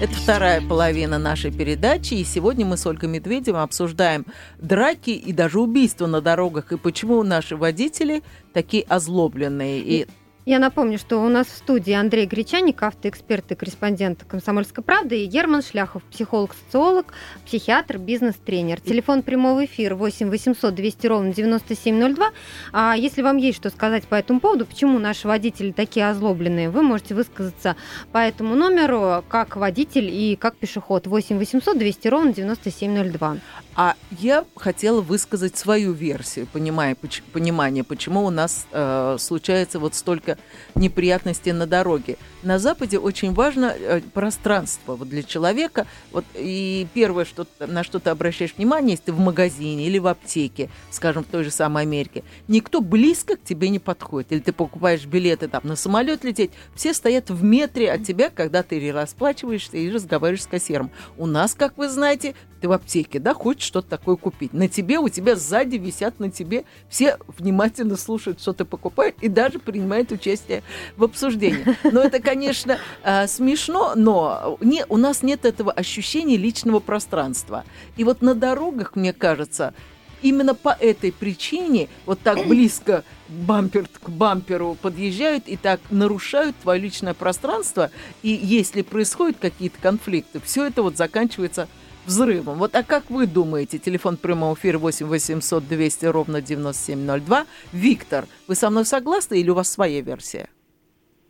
Это 0.03 0.15
вторая 0.15 0.59
половина 0.59 1.17
нашей 1.17 1.49
передачи, 1.49 2.15
и 2.15 2.25
сегодня 2.25 2.65
мы 2.65 2.75
с 2.75 2.85
Ольгой 2.85 3.07
Медведевым 3.07 3.61
обсуждаем 3.61 4.25
драки 4.57 5.11
и 5.11 5.31
даже 5.31 5.61
убийства 5.61 6.07
на 6.07 6.19
дорогах, 6.19 6.73
и 6.73 6.77
почему 6.77 7.23
наши 7.23 7.55
водители 7.55 8.21
такие 8.51 8.83
озлобленные. 8.83 9.79
И 9.79 10.07
Я 10.45 10.59
напомню, 10.59 10.97
что 10.99 11.23
у 11.23 11.29
нас 11.29 11.47
в 11.47 11.55
студии 11.55 11.93
Андрей 11.93 12.25
Гречаник, 12.25 12.83
автоэксперт 12.83 13.53
и 13.53 13.55
корреспондент 13.55 14.25
«Комсомольской 14.27 14.83
правды», 14.83 15.23
и 15.23 15.25
Герман 15.25 15.61
Шляхов, 15.61 16.03
психолог-социолог, 16.03 17.13
психиатр, 17.45 17.97
бизнес-тренер. 17.97 18.81
Телефон 18.81 19.23
прямого 19.23 19.63
эфира 19.63 19.95
8 19.95 20.29
800 20.29 20.75
200 20.75 21.07
ровно 21.07 21.33
9702. 21.33 22.31
А 22.73 22.93
если 22.97 23.21
вам 23.21 23.37
есть 23.37 23.57
что 23.57 23.69
сказать 23.69 24.05
по 24.05 24.15
этому 24.15 24.41
поводу, 24.41 24.65
почему 24.65 24.99
наши 24.99 25.29
водители 25.29 25.71
такие 25.71 26.09
озлобленные, 26.09 26.69
вы 26.69 26.81
можете 26.81 27.15
высказаться 27.15 27.77
по 28.11 28.17
этому 28.17 28.55
номеру 28.55 29.23
как 29.29 29.55
водитель 29.55 30.09
и 30.09 30.35
как 30.35 30.57
пешеход. 30.57 31.07
8 31.07 31.37
800 31.37 31.77
200 31.77 32.07
ровно 32.09 32.33
9702. 32.33 33.37
А 33.75 33.95
я 34.11 34.45
хотела 34.55 35.01
высказать 35.01 35.57
свою 35.57 35.93
версию, 35.93 36.47
понимая, 36.51 36.93
поч- 36.93 37.23
понимание, 37.33 37.83
почему 37.83 38.23
у 38.23 38.29
нас 38.29 38.67
э, 38.71 39.17
случается 39.19 39.79
вот 39.79 39.95
столько 39.95 40.37
неприятностей 40.75 41.53
на 41.53 41.65
дороге. 41.65 42.17
На 42.43 42.59
Западе 42.59 42.99
очень 42.99 43.33
важно 43.33 43.73
э, 43.75 44.01
пространство 44.13 44.95
вот 44.95 45.09
для 45.09 45.23
человека. 45.23 45.87
Вот, 46.11 46.23
и 46.35 46.85
первое, 46.93 47.25
что, 47.25 47.47
на 47.59 47.83
что 47.83 47.99
ты 47.99 48.11
обращаешь 48.11 48.53
внимание, 48.55 48.91
если 48.91 49.05
ты 49.05 49.13
в 49.13 49.19
магазине 49.19 49.87
или 49.87 49.97
в 49.97 50.05
аптеке, 50.05 50.69
скажем, 50.91 51.23
в 51.23 51.27
той 51.27 51.43
же 51.43 51.49
самой 51.49 51.83
Америке, 51.83 52.23
никто 52.47 52.79
близко 52.79 53.37
к 53.37 53.43
тебе 53.43 53.69
не 53.69 53.79
подходит. 53.79 54.33
Или 54.33 54.39
ты 54.39 54.53
покупаешь 54.53 55.05
билеты 55.05 55.47
там 55.47 55.61
на 55.63 55.75
самолет 55.75 56.23
лететь, 56.23 56.51
все 56.75 56.93
стоят 56.93 57.31
в 57.31 57.43
метре 57.43 57.91
от 57.91 58.03
тебя, 58.03 58.29
когда 58.29 58.61
ты 58.61 58.91
расплачиваешься 58.91 59.77
и 59.77 59.89
разговариваешь 59.89 60.43
с 60.43 60.47
кассиром. 60.47 60.91
У 61.17 61.25
нас, 61.25 61.55
как 61.55 61.75
вы 61.79 61.89
знаете, 61.89 62.35
ты 62.63 62.69
в 62.69 62.71
аптеке, 62.71 63.19
да, 63.19 63.33
хочешь 63.33 63.67
что-то 63.67 63.89
такое 63.89 64.15
купить. 64.15 64.53
На 64.53 64.69
тебе, 64.69 64.97
у 64.97 65.09
тебя 65.09 65.35
сзади 65.35 65.75
висят 65.75 66.21
на 66.21 66.31
тебе, 66.31 66.63
все 66.87 67.17
внимательно 67.37 67.97
слушают, 67.97 68.39
что 68.39 68.53
ты 68.53 68.63
покупаешь, 68.63 69.15
и 69.19 69.27
даже 69.27 69.59
принимают 69.59 70.13
участие 70.13 70.63
в 70.95 71.03
обсуждении. 71.03 71.65
Но 71.83 71.99
это, 71.99 72.21
конечно, 72.21 72.79
э, 73.03 73.27
смешно, 73.27 73.95
но 73.97 74.57
не, 74.61 74.85
у 74.87 74.95
нас 74.95 75.23
нет 75.23 75.43
этого 75.43 75.73
ощущения 75.73 76.37
личного 76.37 76.79
пространства. 76.79 77.65
И 77.97 78.05
вот 78.05 78.21
на 78.21 78.33
дорогах, 78.33 78.95
мне 78.95 79.11
кажется, 79.11 79.73
именно 80.21 80.55
по 80.55 80.69
этой 80.69 81.11
причине 81.11 81.89
вот 82.05 82.21
так 82.21 82.47
близко 82.47 83.03
бампер 83.33 83.87
к 84.01 84.09
бамперу 84.09 84.77
подъезжают 84.81 85.47
и 85.47 85.57
так 85.57 85.79
нарушают 85.89 86.55
твое 86.57 86.79
личное 86.79 87.13
пространство. 87.13 87.91
И 88.21 88.29
если 88.29 88.81
происходят 88.81 89.37
какие-то 89.39 89.81
конфликты, 89.81 90.39
все 90.39 90.65
это 90.65 90.81
вот 90.83 90.97
заканчивается 90.97 91.67
взрывом. 92.05 92.57
Вот, 92.57 92.75
а 92.75 92.83
как 92.83 93.09
вы 93.09 93.27
думаете? 93.27 93.79
Телефон 93.79 94.17
прямого 94.17 94.55
эфира 94.55 94.77
8 94.77 95.05
800 95.07 95.67
200 95.67 96.05
ровно 96.05 96.41
9702. 96.41 97.45
Виктор, 97.71 98.25
вы 98.47 98.55
со 98.55 98.69
мной 98.69 98.85
согласны 98.85 99.39
или 99.39 99.49
у 99.49 99.55
вас 99.55 99.71
своя 99.71 100.01
версия? 100.01 100.49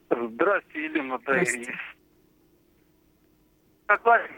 Здравствуйте, 0.10 0.86
Елена. 0.86 1.20
Здравствуйте. 1.22 1.74
Согласен, 3.88 4.34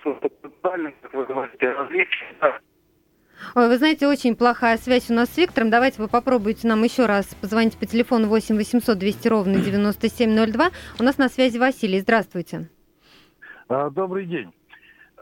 что 0.00 0.14
как 0.14 1.14
вы 1.14 1.26
говорите, 1.26 1.70
различия 1.70 2.62
Ой, 3.54 3.68
вы 3.68 3.76
знаете, 3.78 4.06
очень 4.06 4.36
плохая 4.36 4.78
связь 4.78 5.10
у 5.10 5.14
нас 5.14 5.28
с 5.30 5.36
Виктором. 5.36 5.70
Давайте 5.70 6.00
вы 6.00 6.08
попробуйте 6.08 6.66
нам 6.66 6.82
еще 6.82 7.06
раз 7.06 7.34
позвонить 7.34 7.76
по 7.76 7.86
телефону 7.86 8.28
8 8.28 8.56
800 8.56 8.98
200 8.98 9.28
ровно 9.28 9.56
9702. 9.56 10.70
У 10.98 11.02
нас 11.02 11.18
на 11.18 11.28
связи 11.28 11.58
Василий. 11.58 12.00
Здравствуйте. 12.00 12.68
А, 13.68 13.90
добрый 13.90 14.26
день. 14.26 14.52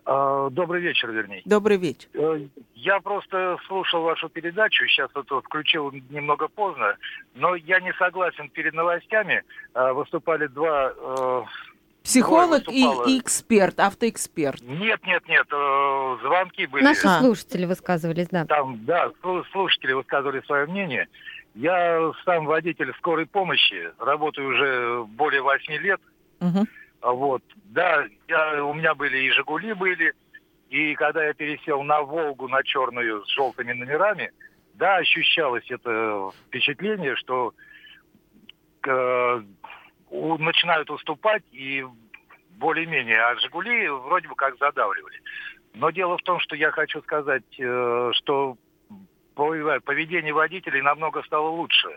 А, 0.04 0.48
добрый 0.50 0.80
вечер, 0.80 1.10
вернее. 1.10 1.42
Добрый 1.44 1.76
вечер. 1.76 2.08
Э, 2.14 2.40
я 2.74 3.00
просто 3.00 3.58
слушал 3.66 4.02
вашу 4.02 4.28
передачу, 4.28 4.86
сейчас 4.86 5.10
это 5.14 5.40
включил 5.40 5.92
немного 6.08 6.48
поздно, 6.48 6.96
но 7.34 7.54
я 7.54 7.80
не 7.80 7.92
согласен 7.94 8.48
перед 8.48 8.74
новостями. 8.74 9.42
А, 9.74 9.92
выступали 9.92 10.46
два 10.46 11.46
Психолог 12.02 12.68
и, 12.68 12.82
и 13.06 13.18
эксперт, 13.20 13.78
автоэксперт. 13.78 14.62
Нет, 14.62 15.00
нет, 15.06 15.28
нет, 15.28 15.46
э, 15.52 16.16
звонки 16.22 16.66
были. 16.66 16.82
Наши 16.82 17.06
а. 17.06 17.20
слушатели 17.20 17.66
высказывались, 17.66 18.28
да. 18.28 18.46
Там, 18.46 18.84
да, 18.84 19.10
слушатели 19.52 19.92
высказывали 19.92 20.40
свое 20.46 20.66
мнение. 20.66 21.08
Я 21.54 22.12
сам 22.24 22.46
водитель 22.46 22.92
скорой 22.98 23.26
помощи, 23.26 23.90
работаю 23.98 24.48
уже 24.48 25.04
более 25.04 25.42
восьми 25.42 25.78
лет. 25.78 26.00
Угу. 26.40 26.66
Вот, 27.02 27.42
да, 27.66 28.04
я, 28.28 28.64
у 28.64 28.74
меня 28.74 28.94
были 28.94 29.18
и 29.18 29.30
«Жигули» 29.30 29.72
были, 29.72 30.14
и 30.68 30.94
когда 30.94 31.24
я 31.24 31.32
пересел 31.32 31.82
на 31.82 32.02
«Волгу», 32.02 32.48
на 32.48 32.62
черную 32.62 33.24
с 33.24 33.28
желтыми 33.30 33.72
номерами, 33.72 34.30
да, 34.74 34.96
ощущалось 34.96 35.64
это 35.70 36.30
впечатление, 36.46 37.16
что 37.16 37.52
э, 38.86 39.42
начинают 40.10 40.90
уступать 40.90 41.42
и 41.52 41.84
более-менее, 42.58 43.20
а 43.20 43.36
«Жигули» 43.36 43.88
вроде 43.88 44.28
бы 44.28 44.34
как 44.34 44.56
задавливали. 44.58 45.20
Но 45.74 45.90
дело 45.90 46.18
в 46.18 46.22
том, 46.22 46.40
что 46.40 46.56
я 46.56 46.70
хочу 46.70 47.00
сказать, 47.02 47.44
э, 47.58 48.10
что 48.14 48.56
поведение 49.34 50.34
водителей 50.34 50.82
намного 50.82 51.22
стало 51.22 51.48
лучше. 51.48 51.96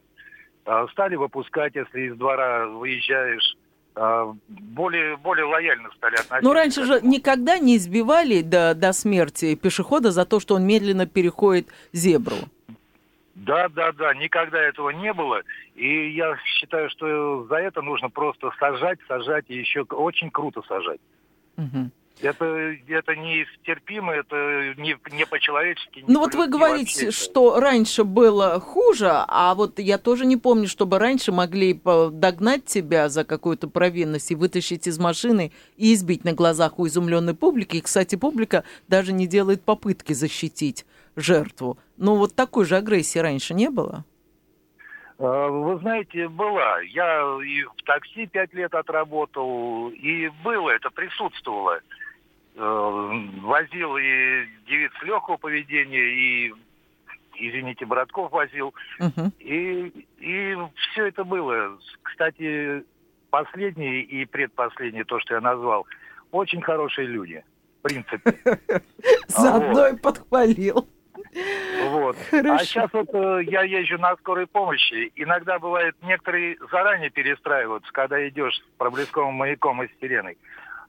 Э, 0.65 0.85
стали 0.91 1.15
выпускать, 1.15 1.75
если 1.75 2.01
из 2.01 2.15
двора 2.15 2.67
выезжаешь, 2.67 3.57
э, 3.95 4.33
более, 4.47 5.17
более 5.17 5.45
лояльно 5.45 5.89
стали 5.97 6.13
относиться. 6.13 6.43
Ну, 6.43 6.53
раньше 6.53 6.85
же 6.85 7.01
никогда 7.01 7.57
не 7.57 7.77
избивали 7.77 8.41
до, 8.41 8.73
до 8.75 8.93
смерти 8.93 9.55
пешехода 9.55 10.11
за 10.11 10.25
то, 10.25 10.39
что 10.39 10.55
он 10.55 10.65
медленно 10.65 11.07
переходит 11.07 11.67
зебру. 11.91 12.35
Да, 13.35 13.67
да, 13.69 13.91
да, 13.91 14.13
никогда 14.13 14.61
этого 14.61 14.91
не 14.91 15.11
было. 15.11 15.41
И 15.75 16.11
я 16.11 16.37
считаю, 16.45 16.89
что 16.89 17.45
за 17.45 17.55
это 17.55 17.81
нужно 17.81 18.09
просто 18.09 18.51
сажать, 18.59 18.99
сажать 19.07 19.45
и 19.47 19.55
еще 19.55 19.81
очень 19.81 20.29
круто 20.29 20.61
сажать. 20.67 20.99
Угу. 21.57 21.89
Это, 22.21 22.45
это 22.87 23.15
неистерпимо, 23.15 24.13
это 24.13 24.75
не, 24.77 24.95
не 25.11 25.25
по-человечески. 25.25 26.05
Ну 26.07 26.19
вот 26.19 26.35
вы 26.35 26.47
говорите, 26.47 27.09
что 27.09 27.59
раньше 27.59 28.03
было 28.03 28.59
хуже, 28.59 29.09
а 29.09 29.55
вот 29.55 29.79
я 29.79 29.97
тоже 29.97 30.25
не 30.25 30.37
помню, 30.37 30.67
чтобы 30.67 30.99
раньше 30.99 31.31
могли 31.31 31.81
догнать 31.83 32.65
тебя 32.65 33.09
за 33.09 33.25
какую-то 33.25 33.67
провинность 33.67 34.29
и 34.29 34.35
вытащить 34.35 34.87
из 34.87 34.99
машины 34.99 35.51
и 35.75 35.93
избить 35.95 36.23
на 36.23 36.33
глазах 36.33 36.77
у 36.77 36.87
изумленной 36.87 37.33
публики. 37.33 37.77
И, 37.77 37.81
кстати, 37.81 38.15
публика 38.15 38.63
даже 38.87 39.11
не 39.11 39.25
делает 39.25 39.63
попытки 39.63 40.13
защитить 40.13 40.85
жертву. 41.15 41.77
Ну 41.97 42.15
вот 42.15 42.35
такой 42.35 42.65
же 42.65 42.75
агрессии 42.75 43.19
раньше 43.19 43.53
не 43.53 43.69
было? 43.69 44.05
А, 45.19 45.47
вы 45.47 45.77
знаете, 45.79 46.27
была. 46.27 46.81
Я 46.81 47.37
и 47.43 47.63
в 47.63 47.83
такси 47.85 48.25
пять 48.27 48.53
лет 48.53 48.73
отработал, 48.73 49.89
и 49.89 50.29
было 50.43 50.69
это, 50.71 50.89
присутствовало. 50.89 51.79
Э, 52.55 53.11
возил 53.41 53.97
и 53.97 54.45
девиц 54.67 54.91
легкого 55.03 55.37
поведения, 55.37 56.03
и, 56.03 56.53
извините, 57.35 57.85
братков 57.85 58.31
возил. 58.31 58.73
Uh-huh. 58.99 59.31
И, 59.39 60.05
и 60.19 60.57
все 60.91 61.07
это 61.07 61.23
было. 61.23 61.77
Кстати, 62.01 62.83
последний 63.29 64.01
и 64.01 64.25
предпоследний, 64.25 65.03
то, 65.03 65.19
что 65.19 65.35
я 65.35 65.41
назвал, 65.41 65.87
очень 66.31 66.61
хорошие 66.61 67.07
люди, 67.07 67.43
в 67.79 67.87
принципе. 67.87 68.37
Заодно 69.27 69.87
и 69.87 69.97
подхвалил. 69.97 70.87
Вот. 71.89 72.17
А 72.31 72.57
сейчас 72.59 72.89
вот 72.93 73.09
э, 73.13 73.41
я 73.45 73.63
езжу 73.63 73.97
на 73.97 74.15
скорой 74.17 74.47
помощи. 74.47 75.11
Иногда 75.15 75.59
бывает, 75.59 75.95
некоторые 76.01 76.57
заранее 76.71 77.09
перестраиваются, 77.09 77.91
когда 77.91 78.27
идешь 78.27 78.55
с 78.55 78.77
проблесковым 78.77 79.33
маяком 79.35 79.83
и 79.83 79.87
с 79.87 79.91
сиреной. 79.99 80.37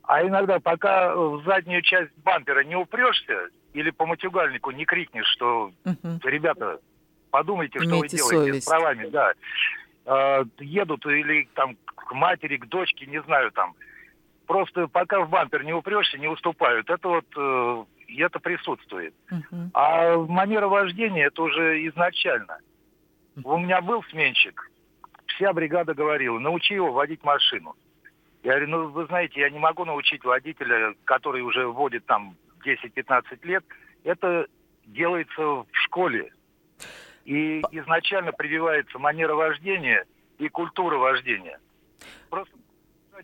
А 0.04 0.22
иногда, 0.22 0.60
пока 0.60 1.14
в 1.14 1.42
заднюю 1.44 1.82
часть 1.82 2.12
бампера 2.24 2.62
не 2.64 2.76
упрешься 2.76 3.48
или 3.72 3.90
по 3.90 4.06
матюгальнику 4.06 4.70
не 4.70 4.84
крикнешь, 4.84 5.26
что 5.28 5.72
Мгм. 5.84 6.20
ребята, 6.24 6.78
подумайте, 7.30 7.78
что 7.80 7.88
Имейте 7.88 8.16
вы 8.22 8.30
делаете 8.30 8.50
совесть. 8.50 8.66
с 8.66 8.70
правами, 8.70 9.08
да. 9.08 9.32
Э, 10.06 10.44
едут 10.58 11.06
или 11.06 11.48
там 11.54 11.76
к 11.86 12.12
матери, 12.12 12.58
к 12.58 12.66
дочке, 12.66 13.06
не 13.06 13.22
знаю 13.22 13.50
там. 13.52 13.74
Просто 14.46 14.88
пока 14.88 15.20
в 15.20 15.30
бампер 15.30 15.64
не 15.64 15.72
упрешься, 15.72 16.18
не 16.18 16.28
уступают. 16.28 16.90
Это 16.90 17.08
вот 17.08 17.24
э, 17.34 17.84
и 18.06 18.20
это 18.20 18.38
присутствует. 18.40 19.14
Мгм. 19.30 19.70
А 19.74 20.16
манера 20.16 20.68
вождения 20.68 21.26
это 21.26 21.42
уже 21.42 21.86
изначально. 21.88 22.58
У 23.42 23.58
меня 23.58 23.80
был 23.80 24.02
сменщик, 24.04 24.70
вся 25.26 25.52
бригада 25.52 25.94
говорила, 25.94 26.38
научи 26.38 26.74
его 26.74 26.92
водить 26.92 27.22
машину. 27.24 27.74
Я 28.42 28.52
говорю, 28.52 28.68
ну 28.68 28.88
вы 28.90 29.06
знаете, 29.06 29.40
я 29.40 29.50
не 29.50 29.58
могу 29.58 29.84
научить 29.84 30.24
водителя, 30.24 30.94
который 31.04 31.42
уже 31.42 31.66
водит 31.66 32.04
там 32.06 32.36
10-15 32.64 33.22
лет. 33.42 33.64
Это 34.04 34.46
делается 34.84 35.42
в 35.42 35.66
школе. 35.72 36.32
И 37.24 37.62
изначально 37.72 38.32
прививается 38.32 38.98
манера 38.98 39.34
вождения 39.34 40.04
и 40.38 40.48
культура 40.48 40.98
вождения. 40.98 41.58
Просто 42.28 42.52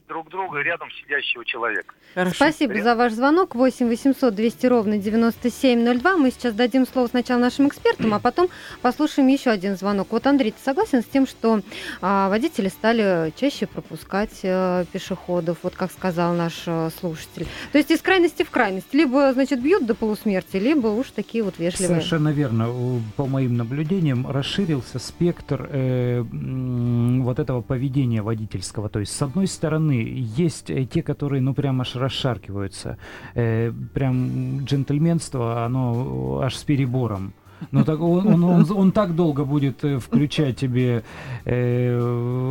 друг 0.09 0.29
друга 0.29 0.61
рядом 0.61 0.89
сидящего 0.91 1.45
человека. 1.45 1.95
Хорошо. 2.15 2.35
Спасибо 2.35 2.81
за 2.81 2.95
ваш 2.95 3.13
звонок. 3.13 3.55
8 3.55 3.89
800 3.89 4.35
200 4.35 4.67
ровно 4.67 4.99
9702. 4.99 6.17
Мы 6.17 6.31
сейчас 6.31 6.55
дадим 6.55 6.87
слово 6.87 7.09
сначала 7.09 7.41
нашим 7.41 7.69
экспертам, 7.69 8.15
а 8.15 8.21
потом 8.21 8.49
послушаем 8.83 9.29
еще 9.29 9.51
один 9.51 9.77
звонок. 9.77 10.09
Вот, 10.11 10.27
Андрей, 10.27 10.53
ты 10.53 10.59
согласен 10.63 11.03
с 11.03 11.07
тем, 11.07 11.27
что 11.27 11.61
а, 12.01 12.29
водители 12.29 12.69
стали 12.69 13.33
чаще 13.37 13.67
пропускать 13.67 14.41
а, 14.45 14.85
пешеходов, 14.93 15.59
вот 15.63 15.75
как 15.75 15.91
сказал 15.91 16.35
наш 16.35 16.65
а, 16.67 16.91
слушатель? 17.01 17.47
То 17.73 17.79
есть 17.79 17.91
из 17.91 18.01
крайности 18.01 18.45
в 18.45 18.51
крайность. 18.51 18.93
Либо, 18.93 19.33
значит, 19.33 19.61
бьют 19.61 19.87
до 19.87 19.95
полусмерти, 19.95 20.57
либо 20.57 20.89
уж 20.89 21.11
такие 21.11 21.43
вот 21.43 21.59
вежливые. 21.59 22.01
Совершенно 22.01 22.29
верно. 22.29 22.69
По 23.17 23.27
моим 23.27 23.57
наблюдениям 23.57 24.29
расширился 24.31 24.99
спектр 24.99 25.69
э, 25.71 26.23
вот 26.23 27.39
этого 27.39 27.61
поведения 27.61 28.23
водительского. 28.23 28.89
То 28.89 29.01
есть, 29.01 29.17
с 29.17 29.23
одной 29.23 29.47
стороны, 29.47 29.80
есть 29.89 30.71
э, 30.71 30.85
те, 30.85 31.03
которые, 31.03 31.41
ну, 31.41 31.55
прям 31.55 31.81
аж 31.81 31.97
расшаркиваются. 31.97 32.99
Э, 33.35 33.73
прям 33.95 34.65
джентльменство, 34.65 35.65
оно 35.65 36.41
аж 36.43 36.57
с 36.57 36.65
перебором. 36.65 37.33
Но 37.71 37.85
так, 37.85 38.01
он, 38.01 38.27
он, 38.27 38.45
он, 38.45 38.67
он 38.71 38.93
так 38.93 39.15
долго 39.15 39.45
будет 39.45 39.85
э, 39.85 39.99
включать 39.99 40.57
тебе 40.57 41.03
э, 41.45 41.99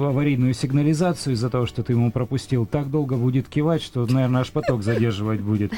аварийную 0.10 0.54
сигнализацию 0.54 1.34
из-за 1.34 1.50
того, 1.50 1.66
что 1.66 1.84
ты 1.84 1.94
ему 1.94 2.12
пропустил, 2.12 2.66
так 2.66 2.90
долго 2.90 3.16
будет 3.16 3.48
кивать, 3.48 3.82
что, 3.82 4.06
наверное, 4.06 4.42
аж 4.42 4.52
поток 4.52 4.84
задерживать 4.84 5.42
будет. 5.42 5.74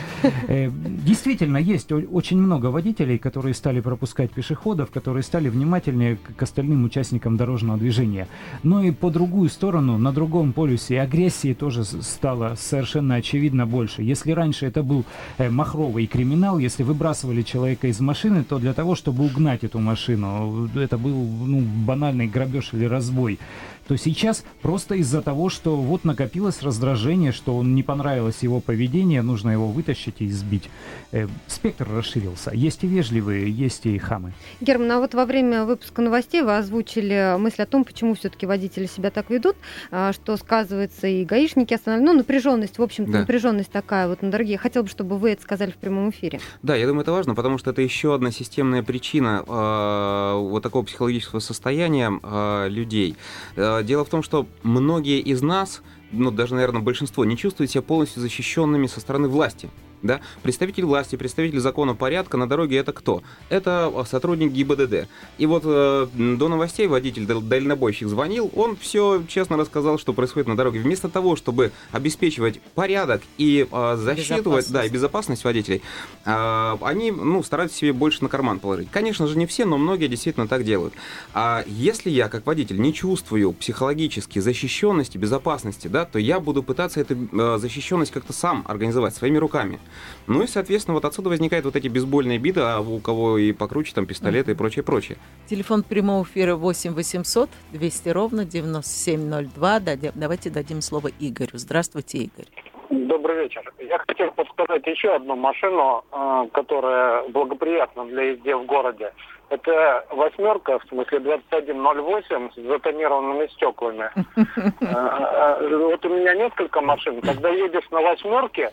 Э, 0.48 0.70
действительно, 1.06 1.58
есть 1.58 1.92
очень 1.92 2.38
много 2.38 2.68
водителей, 2.68 3.18
которые 3.18 3.54
стали 3.54 3.80
пропускать 3.80 4.32
пешеходов, 4.32 4.92
которые 4.92 5.24
стали 5.24 5.50
внимательнее 5.50 6.18
к, 6.18 6.42
остальным 6.42 6.84
участникам 6.84 7.38
дорожного 7.38 7.78
движения. 7.78 8.28
Но 8.64 8.82
и 8.82 8.92
по 8.92 9.10
другую 9.10 9.50
сторону, 9.50 9.98
на 9.98 10.12
другом 10.12 10.54
полюсе 10.54 11.00
агрессии 11.02 11.54
тоже 11.54 11.84
стало 11.84 12.56
совершенно 12.58 13.16
очевидно 13.16 13.66
больше. 13.66 14.02
Если 14.02 14.32
раньше 14.32 14.66
это 14.66 14.84
был 14.84 15.06
э, 15.38 15.50
махровый 15.50 16.08
криминал, 16.08 16.60
если 16.60 16.84
выбрасывали 16.84 17.42
человека 17.42 17.88
из 17.88 18.00
машины, 18.00 18.44
то 18.44 18.60
для 18.60 18.74
того, 18.74 18.96
чтобы 18.96 19.21
угнать 19.22 19.64
эту 19.64 19.80
машину. 19.80 20.70
Это 20.76 20.98
был 20.98 21.14
ну, 21.14 21.62
банальный 21.62 22.28
грабеж 22.28 22.74
или 22.74 22.86
разбой 22.86 23.40
то 23.88 23.98
сейчас 23.98 24.44
просто 24.62 24.96
из-за 24.96 25.22
того, 25.22 25.50
что 25.50 25.76
вот 25.76 26.06
накопилось 26.06 26.62
раздражение, 26.62 27.32
что 27.32 27.56
он 27.58 27.76
не 27.76 27.84
понравилось 27.84 28.40
его 28.42 28.60
поведение, 28.60 29.22
нужно 29.22 29.50
его 29.50 29.68
вытащить 29.68 30.16
и 30.20 30.28
избить. 30.28 30.70
Э, 31.12 31.28
спектр 31.48 31.88
расширился. 31.90 32.52
Есть 32.54 32.84
и 32.84 32.88
вежливые, 32.88 33.50
есть 33.50 33.86
и 33.86 33.98
хамы. 33.98 34.34
Герман, 34.62 34.92
а 34.92 35.00
вот 35.00 35.14
во 35.14 35.26
время 35.26 35.66
выпуска 35.66 36.02
новостей 36.02 36.42
вы 36.42 36.58
озвучили 36.58 37.36
мысль 37.38 37.64
о 37.64 37.66
том, 37.66 37.84
почему 37.84 38.16
все-таки 38.16 38.46
водители 38.46 38.86
себя 38.86 39.12
так 39.12 39.30
ведут, 39.30 39.56
а, 39.92 40.14
что 40.14 40.38
сказывается 40.38 41.08
и 41.08 41.26
гаишники 41.26 41.74
останавливают. 41.74 42.12
Ну, 42.12 42.18
напряженность, 42.18 42.78
в 42.78 42.82
общем-то, 42.82 43.12
да. 43.12 43.20
напряженность 43.20 43.72
такая 43.72 44.08
вот 44.08 44.22
на 44.22 44.32
дороге. 44.32 44.54
Я 44.54 44.58
хотел 44.58 44.84
бы, 44.84 44.90
чтобы 44.90 45.18
вы 45.18 45.32
это 45.32 45.42
сказали 45.42 45.72
в 45.72 45.78
прямом 45.78 46.10
эфире. 46.10 46.40
Да, 46.64 46.76
я 46.76 46.88
думаю, 46.88 47.02
это 47.04 47.12
важно, 47.12 47.36
потому 47.36 47.58
что 47.58 47.72
это 47.72 47.82
еще 47.82 48.16
одна 48.16 48.32
системная 48.32 48.84
причина 48.84 49.44
э, 49.46 50.38
вот 50.40 50.64
такого 50.64 50.84
психологического 50.84 51.40
состояния 51.40 52.12
э, 52.22 52.68
людей. 52.70 53.16
Э, 53.56 53.81
Дело 53.84 54.06
в 54.06 54.10
том, 54.10 54.24
что 54.24 54.48
многие 54.64 55.20
из 55.20 55.42
нас, 55.42 55.82
ну 56.12 56.32
даже, 56.32 56.56
наверное, 56.56 56.82
большинство, 56.82 57.26
не 57.26 57.38
чувствуют 57.38 57.72
себя 57.72 57.82
полностью 57.82 58.22
защищенными 58.22 58.88
со 58.88 59.00
стороны 59.00 59.28
власти 59.28 59.70
да, 60.04 60.22
представитель 60.44 60.86
власти, 60.86 61.16
представитель 61.16 61.60
закона 61.60 61.96
порядка 61.96 62.38
на 62.38 62.48
дороге 62.48 62.78
это 62.78 62.94
кто? 62.94 63.22
Это 63.50 63.92
а, 63.94 64.04
сотрудник 64.06 64.52
ГИБДД. 64.52 65.08
И 65.38 65.46
вот 65.46 65.64
э, 65.66 66.08
до 66.14 66.48
новостей 66.48 66.88
водитель, 66.88 67.26
дальнобойщик 67.26 68.08
звонил, 68.08 68.52
он 68.56 68.76
все 68.76 69.24
честно 69.28 69.58
рассказал, 69.58 70.00
что 70.00 70.14
происходит 70.14 70.48
на 70.48 70.56
дороге. 70.56 70.80
Вместо 70.80 71.10
того, 71.10 71.36
чтобы 71.36 71.72
обеспечивать 71.92 72.60
порядок 72.76 73.22
и 73.38 73.68
э, 73.72 73.96
засчитывать, 73.98 74.72
да, 74.72 74.86
и 74.86 74.90
безопасность 74.90 75.44
водителей, 75.44 75.82
э, 76.26 76.78
они, 76.82 77.12
ну, 77.12 77.44
стараются 77.44 77.78
себе 77.78 77.94
больше 77.94 78.24
на 78.24 78.30
карман 78.30 78.60
положить. 78.60 78.90
Конечно 78.92 79.28
же, 79.28 79.38
не 79.38 79.46
все, 79.46 79.66
но 79.66 79.78
многие 79.78 80.08
действительно 80.08 80.48
так 80.48 80.64
делают. 80.64 80.94
А 81.34 81.64
если 81.68 82.10
я, 82.10 82.30
как 82.30 82.46
водитель, 82.46 82.80
не 82.80 82.94
чувствую 82.94 83.54
психологически 83.54 84.40
защищенности, 84.40 85.18
безопасности, 85.18 85.88
да, 85.88 86.06
то 86.06 86.20
я 86.20 86.40
буду 86.40 86.64
пытаться 86.64 87.00
эту 87.00 87.16
э, 87.32 87.58
защищенность 87.60 88.12
как-то 88.12 88.34
сам 88.34 88.66
организовать 88.68 89.16
своими 89.16 89.38
руками. 89.38 89.80
Ну 90.28 90.44
и, 90.44 90.48
соответственно, 90.48 90.96
вот 90.96 91.06
отсюда 91.06 91.30
возникают 91.30 91.66
вот 91.66 91.76
эти 91.76 91.88
бейсбольные 91.88 92.38
биты, 92.38 92.62
а 92.62 92.80
у 92.80 93.00
кого 93.00 93.38
и 93.38 93.52
покруче 93.52 93.94
там 93.94 94.06
пистолеты 94.06 94.52
и 94.52 94.56
прочее, 94.56 94.84
прочее. 94.84 95.18
Телефон 95.48 95.84
прямого 95.84 96.24
эфира 96.24 96.56
8 96.56 96.94
800 96.94 97.50
200 97.72 98.10
ровно 98.10 98.46
9702. 98.46 99.80
Давайте 100.16 100.50
дадим 100.50 100.82
слово 100.82 101.10
Игорю. 101.20 101.58
Здравствуйте, 101.58 102.20
Игорь. 102.20 102.48
Добрый 102.90 103.44
вечер. 103.44 103.74
Я 103.80 104.00
хотел 104.00 104.32
подсказать 104.32 104.86
еще 104.86 105.16
одну 105.16 105.36
машину, 105.36 106.04
э, 106.12 106.48
которая 106.54 107.28
благоприятна 107.30 108.06
для 108.06 108.32
езды 108.32 108.56
в 108.56 108.66
городе. 108.66 109.14
Это 109.52 110.06
восьмерка, 110.12 110.80
в 110.80 110.86
смысле 110.88 111.20
2108 111.20 112.52
с 112.52 112.56
затонированными 112.56 113.48
стеклами. 113.48 114.10
А, 114.82 115.58
а, 115.60 115.68
вот 115.68 116.06
у 116.06 116.10
меня 116.10 116.34
несколько 116.36 116.82
машин. 116.82 117.22
Когда 117.22 117.50
едешь 117.50 117.84
на 117.92 118.02
восьмерке, 118.02 118.72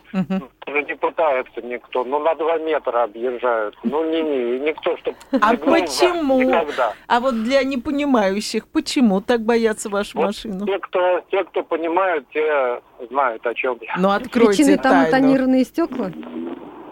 уже 0.67 0.83
не 0.85 0.95
пытается 0.95 1.62
никто, 1.62 2.05
ну 2.05 2.19
на 2.19 2.35
два 2.35 2.59
метра 2.59 3.05
объезжают. 3.05 3.77
Ну 3.83 4.09
не, 4.11 4.23
не, 4.23 4.61
никто, 4.61 4.97
чтобы 4.99 5.17
А 5.33 5.57
почему? 5.57 6.41
А 7.07 7.21
вот 7.21 7.43
для 7.43 7.62
непонимающих, 7.64 8.69
почему 8.69 9.21
так 9.21 9.41
боятся 9.41 9.88
вашу 9.88 10.19
машину? 10.19 10.67
Те, 10.67 10.79
кто, 10.79 11.21
те, 11.31 11.45
кто 11.45 11.62
понимают, 11.62 12.27
те 12.33 12.81
знают, 13.11 13.47
о 13.47 13.55
чем 13.55 13.79
я. 13.81 13.95
Ну 13.99 14.11
откройте 14.11 14.64
Причины 14.64 14.79
там 14.79 15.11
тонированные 15.11 15.64
стекла? 15.64 16.11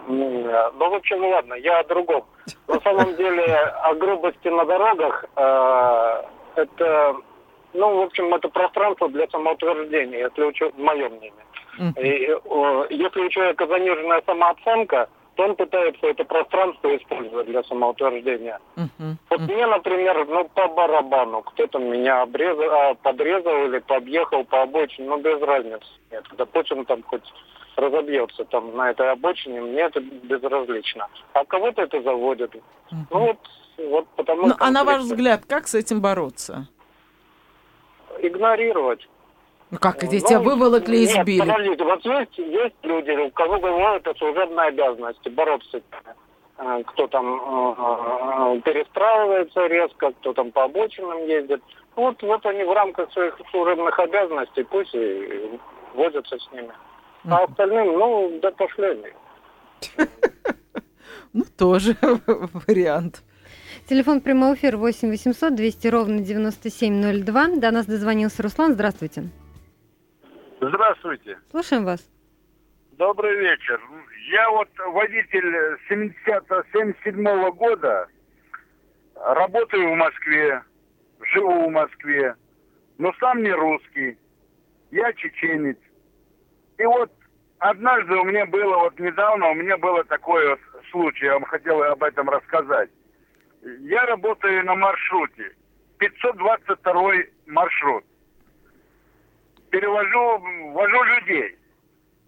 Ну, 0.07 0.43
в 0.77 0.93
общем, 0.93 1.23
ладно, 1.25 1.53
я 1.55 1.79
о 1.79 1.83
другом. 1.83 2.25
На 2.67 2.79
самом 2.81 3.15
деле, 3.15 3.55
о 3.83 3.93
грубости 3.95 4.47
на 4.47 4.65
дорогах, 4.65 5.25
э, 5.35 6.23
это, 6.55 7.15
ну, 7.73 7.97
в 7.97 8.01
общем, 8.03 8.33
это 8.33 8.49
пространство 8.49 9.09
для 9.09 9.27
самоутверждения, 9.27 10.19
если 10.19 10.43
у 10.43 10.71
в 10.71 10.79
моем 10.79 11.13
мнении. 11.13 11.47
И, 11.97 12.31
э, 12.31 12.87
если 12.89 13.21
у 13.21 13.29
человека 13.29 13.67
заниженная 13.67 14.21
самооценка, 14.25 15.09
то 15.37 15.43
он 15.43 15.55
пытается 15.55 16.07
это 16.07 16.23
пространство 16.25 16.95
использовать 16.97 17.45
для 17.45 17.63
самоутверждения. 17.63 18.59
Uh-huh. 18.75 19.13
Вот 19.29 19.39
мне, 19.41 19.67
например, 19.67 20.25
ну 20.27 20.49
по 20.49 20.67
барабану, 20.67 21.43
кто-то 21.43 21.77
меня 21.77 22.23
обрезал, 22.23 22.71
а, 22.71 22.95
подрезал 22.95 23.67
или 23.67 23.77
побъехал 23.77 24.43
по 24.45 24.63
обочине, 24.63 25.07
ну 25.07 25.19
без 25.19 25.39
разницы. 25.39 25.85
Нет, 26.11 26.23
допустим, 26.35 26.85
там 26.85 27.03
хоть 27.03 27.31
разобьется 27.77 28.43
там 28.45 28.75
на 28.75 28.89
этой 28.89 29.09
обочине, 29.11 29.61
мне 29.61 29.81
это 29.81 30.01
безразлично. 30.01 31.07
А 31.33 31.45
кого-то 31.45 31.83
это 31.83 32.01
заводит. 32.01 32.55
Uh-huh. 32.55 32.95
Ну 33.11 33.19
вот, 33.19 33.37
вот 33.77 34.07
потому 34.15 34.47
ну, 34.47 34.55
А 34.59 34.71
на 34.71 34.83
ваш 34.83 35.01
взгляд, 35.03 35.43
как 35.47 35.67
с 35.67 35.75
этим 35.75 36.01
бороться? 36.01 36.67
Игнорировать. 38.19 39.07
Ну 39.69 39.77
как, 39.79 40.01
ведь 40.03 40.29
ну, 40.29 40.41
выволокли 40.41 40.97
и 40.97 41.05
сбили. 41.05 41.39
Нет, 41.39 41.47
подождите, 41.47 41.83
вот 41.83 42.05
есть, 42.05 42.37
есть 42.37 42.75
люди, 42.83 43.11
у 43.11 43.31
кого 43.31 43.59
говорят, 43.59 44.01
это 44.07 44.17
служебная 44.17 44.67
обязанность, 44.67 45.29
бороться 45.29 45.81
э, 46.57 46.83
кто 46.87 47.07
там 47.07 47.25
э, 47.35 47.75
э, 47.77 48.61
перестраивается 48.61 49.67
резко, 49.67 50.13
кто 50.13 50.33
там 50.33 50.51
по 50.51 50.63
обочинам 50.63 51.19
ездит. 51.27 51.61
Вот, 51.95 52.21
вот 52.23 52.45
они 52.45 52.63
в 52.63 52.71
рамках 52.71 53.11
своих 53.11 53.37
служебных 53.51 53.99
обязанностей 53.99 54.63
пусть 54.63 54.95
и 54.95 55.59
возятся 55.95 56.37
с 56.39 56.51
ними. 56.53 56.71
А 57.25 57.43
остальным, 57.43 57.87
ну, 57.97 58.39
да 58.41 58.51
пошли 58.51 59.13
Ну, 61.33 61.43
тоже 61.57 61.95
вариант. 62.67 63.23
Телефон 63.87 64.21
прямого 64.21 64.55
эфира 64.55 64.77
8 64.77 65.09
800 65.09 65.55
200 65.55 65.87
ровно 65.87 66.19
9702. 66.19 67.47
До 67.57 67.71
нас 67.71 67.85
дозвонился 67.85 68.43
Руслан. 68.43 68.73
Здравствуйте. 68.73 69.29
Здравствуйте. 70.59 71.37
Слушаем 71.51 71.85
вас. 71.85 71.99
Добрый 72.97 73.37
вечер. 73.37 73.79
Я 74.31 74.49
вот 74.49 74.69
водитель 74.77 75.77
77 75.87 77.27
-го 77.27 77.51
года, 77.53 78.07
работаю 79.15 79.93
в 79.93 79.95
Москве, 79.95 80.63
живу 81.33 81.67
в 81.67 81.71
Москве, 81.71 82.35
но 82.97 83.13
сам 83.19 83.43
не 83.43 83.51
русский. 83.51 84.17
Я 84.91 85.13
чеченец. 85.13 85.77
И 86.77 86.85
вот 86.85 87.11
однажды 87.59 88.15
у 88.15 88.23
меня 88.23 88.45
было, 88.45 88.77
вот 88.77 88.99
недавно 88.99 89.49
у 89.49 89.55
меня 89.55 89.77
было 89.77 90.03
такой 90.03 90.49
вот 90.49 90.59
случай, 90.91 91.25
я 91.25 91.33
вам 91.33 91.45
хотел 91.45 91.81
об 91.83 92.03
этом 92.03 92.29
рассказать. 92.29 92.89
Я 93.81 94.05
работаю 94.05 94.65
на 94.65 94.75
маршруте, 94.75 95.51
522 95.97 97.11
маршрут 97.47 98.03
перевожу, 99.69 100.73
вожу 100.73 101.03
людей. 101.03 101.55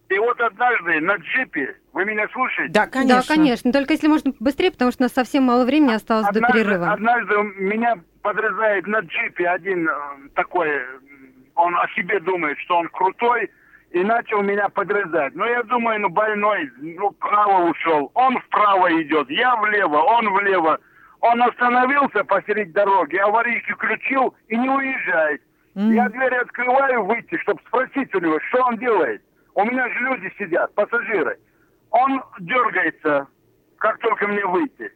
И 0.10 0.18
вот 0.18 0.40
однажды 0.42 1.00
на 1.02 1.16
джипе, 1.18 1.76
вы 1.94 2.06
меня 2.06 2.28
слушаете? 2.30 2.74
Да, 2.74 2.88
конечно. 2.88 3.22
Да, 3.22 3.36
конечно. 3.36 3.72
Только 3.72 3.94
если 3.94 4.08
можно 4.08 4.34
быстрее, 4.40 4.72
потому 4.72 4.92
что 4.92 5.04
у 5.04 5.06
нас 5.06 5.14
совсем 5.14 5.44
мало 5.44 5.66
времени 5.66 5.94
осталось 5.94 6.28
однажды, 6.28 6.48
до 6.48 6.54
перерыва. 6.54 6.92
Однажды 6.94 7.36
меня 7.58 7.96
подрезает 8.22 8.88
на 8.88 9.00
джипе 9.00 9.48
один 9.48 9.88
э, 9.88 9.94
такой, 10.34 10.70
он 11.56 11.76
о 11.76 11.88
себе 11.96 12.20
думает, 12.20 12.58
что 12.60 12.78
он 12.78 12.88
крутой, 12.90 13.52
и 13.92 14.04
начал 14.04 14.42
меня 14.42 14.70
подрезать. 14.70 15.36
Но 15.36 15.46
я 15.46 15.64
думаю, 15.64 16.02
ну 16.02 16.10
больной, 16.10 16.70
ну 16.78 17.10
вправо 17.12 17.70
ушел. 17.70 18.12
Он 18.14 18.40
вправо 18.40 19.02
идет, 19.02 19.30
я 19.30 19.56
влево, 19.56 19.98
он 19.98 20.30
влево. 20.34 20.80
Он 21.22 21.42
остановился 21.44 22.24
посреди 22.24 22.72
дороги, 22.72 23.18
аварийки 23.18 23.72
включил 23.74 24.34
и 24.48 24.56
не 24.56 24.70
уезжает. 24.70 25.42
Mm. 25.76 25.94
Я 25.94 26.10
дверь 26.10 26.36
открываю 26.36 27.06
выйти, 27.06 27.38
чтобы 27.40 27.62
спросить 27.68 28.14
у 28.16 28.20
него, 28.20 28.40
что 28.50 28.64
он 28.64 28.78
делает. 28.78 29.22
У 29.56 29.66
меня 29.66 29.90
же 29.90 30.00
люди 30.00 30.34
сидят, 30.38 30.74
пассажиры. 30.76 31.38
Он 31.92 32.24
дергается, 32.40 33.28
как 33.78 33.98
только 34.00 34.28
мне 34.28 34.46
выйти. 34.46 34.94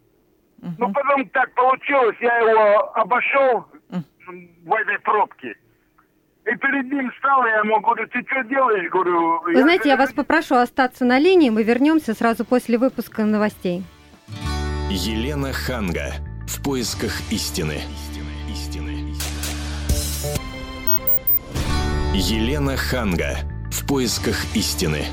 Uh-huh. 0.62 0.72
Ну, 0.78 0.94
потом 0.94 1.28
так 1.30 1.54
получилось, 1.56 2.16
я 2.22 2.38
его 2.38 2.94
обошел 2.96 3.66
uh-huh. 3.90 4.50
в 4.64 4.74
этой 4.74 5.00
пробке. 5.00 5.56
И 6.46 6.56
перед 6.58 6.92
ним 6.92 7.10
стал, 7.20 7.46
я 7.46 7.60
ему 7.60 7.80
говорю, 7.80 8.06
ты 8.08 8.22
что 8.30 8.44
делаешь? 8.44 8.92
Говорю, 8.92 9.42
Вы 9.44 9.54
я 9.54 9.62
знаете, 9.62 9.90
я 9.90 9.96
вас 9.96 10.12
попрошу 10.12 10.56
остаться 10.56 11.06
на 11.06 11.18
линии, 11.18 11.50
мы 11.50 11.64
вернемся 11.64 12.14
сразу 12.14 12.44
после 12.44 12.78
выпуска 12.78 13.24
новостей. 13.24 13.84
Елена 14.90 15.54
Ханга. 15.54 16.12
В 16.48 16.62
поисках 16.62 17.14
истины. 17.32 17.80
Елена 22.14 22.78
Ханга. 22.78 23.38
В 23.72 23.88
поисках 23.88 24.36
истины. 24.54 25.06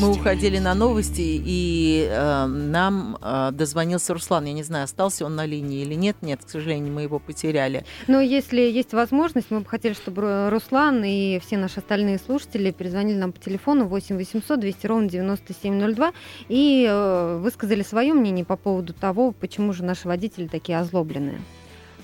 Мы 0.00 0.12
уходили 0.12 0.58
на 0.58 0.74
новости, 0.74 1.20
и 1.20 2.08
э, 2.10 2.46
нам 2.46 3.18
э, 3.20 3.50
дозвонился 3.52 4.14
Руслан. 4.14 4.46
Я 4.46 4.54
не 4.54 4.62
знаю, 4.62 4.84
остался 4.84 5.26
он 5.26 5.36
на 5.36 5.44
линии 5.44 5.82
или 5.82 5.94
нет. 5.94 6.16
Нет, 6.22 6.42
к 6.42 6.48
сожалению, 6.48 6.94
мы 6.94 7.02
его 7.02 7.18
потеряли. 7.18 7.84
Но 8.06 8.18
если 8.18 8.62
есть 8.62 8.94
возможность, 8.94 9.50
мы 9.50 9.60
бы 9.60 9.66
хотели, 9.66 9.92
чтобы 9.92 10.48
Руслан 10.48 11.04
и 11.04 11.38
все 11.40 11.58
наши 11.58 11.80
остальные 11.80 12.18
слушатели 12.18 12.70
перезвонили 12.70 13.18
нам 13.18 13.32
по 13.32 13.40
телефону 13.40 13.88
8 13.88 14.16
800 14.16 14.58
200 14.58 14.86
ровно 14.86 15.08
9702 15.10 16.12
и 16.48 16.86
э, 16.88 17.38
высказали 17.42 17.82
свое 17.82 18.14
мнение 18.14 18.46
по 18.46 18.56
поводу 18.56 18.94
того, 18.94 19.32
почему 19.32 19.74
же 19.74 19.84
наши 19.84 20.08
водители 20.08 20.46
такие 20.46 20.78
озлобленные. 20.78 21.42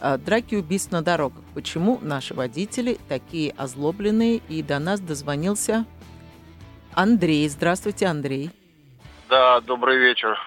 Э, 0.03 0.19
Драки 0.19 0.55
убийств 0.55 0.93
на 0.93 1.01
дорогах. 1.01 1.43
Почему 1.55 1.99
наши 2.03 2.35
водители 2.35 2.99
такие 3.09 3.53
озлобленные? 3.53 4.43
И 4.51 4.63
до 4.63 4.79
нас 4.79 5.01
дозвонился 5.01 5.87
Андрей. 6.97 7.47
Здравствуйте, 7.51 8.07
Андрей. 8.07 8.51
Да, 9.29 9.61
добрый 9.61 9.99
вечер. 9.99 10.39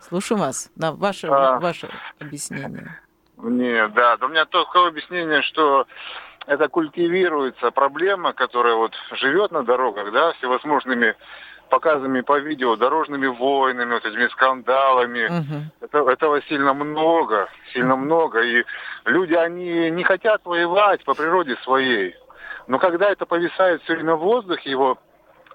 Слушаю 0.00 0.38
вас. 0.38 0.68
На 0.74 0.90
ваше, 0.92 1.28
А. 1.28 1.60
ваше 1.60 1.88
объяснение. 2.20 2.98
Не, 3.36 3.86
да, 3.88 4.16
у 4.20 4.26
меня 4.26 4.44
такое 4.44 4.88
объяснение, 4.88 5.42
что 5.42 5.86
это 6.46 6.66
культивируется 6.68 7.70
проблема, 7.70 8.32
которая 8.32 8.74
вот 8.74 8.92
живет 9.12 9.52
на 9.52 9.62
дорогах, 9.62 10.12
да, 10.12 10.32
всевозможными 10.32 11.14
показами 11.70 12.20
по 12.20 12.36
видео, 12.40 12.74
дорожными 12.74 13.28
войнами, 13.28 13.94
вот 13.94 14.04
этими 14.04 14.26
скандалами. 14.28 15.28
Мгм. 15.28 15.70
Это, 15.80 15.98
этого 16.10 16.42
сильно 16.42 16.74
много, 16.74 17.48
сильно 17.72 17.94
много. 17.94 18.42
И 18.42 18.64
люди, 19.04 19.34
они 19.34 19.88
не 19.90 20.02
хотят 20.02 20.44
воевать 20.44 21.04
по 21.04 21.14
природе 21.14 21.56
своей. 21.62 22.16
Но 22.66 22.80
когда 22.80 23.08
это 23.08 23.24
повисает 23.24 23.82
все 23.82 23.94
время 23.94 24.16
в 24.16 24.20
воздухе, 24.20 24.68
его 24.68 24.98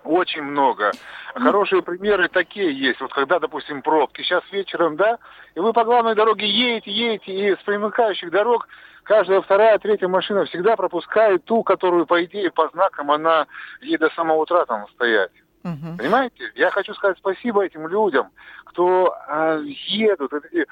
очень 0.08 0.42
много. 0.42 0.92
Хорошие 1.36 1.82
примеры 1.82 2.28
такие 2.30 2.72
есть. 2.72 3.00
Вот 3.02 3.14
когда, 3.14 3.40
допустим, 3.40 3.82
пробки. 3.82 4.22
Сейчас 4.22 4.44
вечером, 4.52 4.96
да, 4.96 5.18
и 5.56 5.60
вы 5.60 5.74
по 5.74 5.84
главной 5.84 6.16
дороге 6.16 6.48
едете, 6.48 6.92
едете, 6.92 7.32
и 7.32 7.56
с 7.56 7.60
примыкающих 7.64 8.32
дорог 8.32 8.68
каждая 9.04 9.42
вторая, 9.42 9.78
третья 9.80 10.08
машина 10.08 10.46
всегда 10.46 10.76
пропускает 10.76 11.46
ту, 11.46 11.64
которую, 11.64 12.06
по 12.06 12.24
идее, 12.24 12.52
по 12.52 12.68
знакам 12.70 13.12
она 13.12 13.48
ей 13.82 13.98
до 13.98 14.10
самого 14.10 14.38
утра 14.38 14.66
там 14.66 14.88
стоять. 14.90 15.32
Понимаете? 15.98 16.52
Я 16.56 16.72
хочу 16.72 16.94
сказать 16.94 17.18
спасибо 17.18 17.66
этим 17.66 17.88
людям, 17.88 18.30
кто 18.66 19.14
а, 19.28 19.60
едут. 19.60 20.32
Эти, 20.34 20.66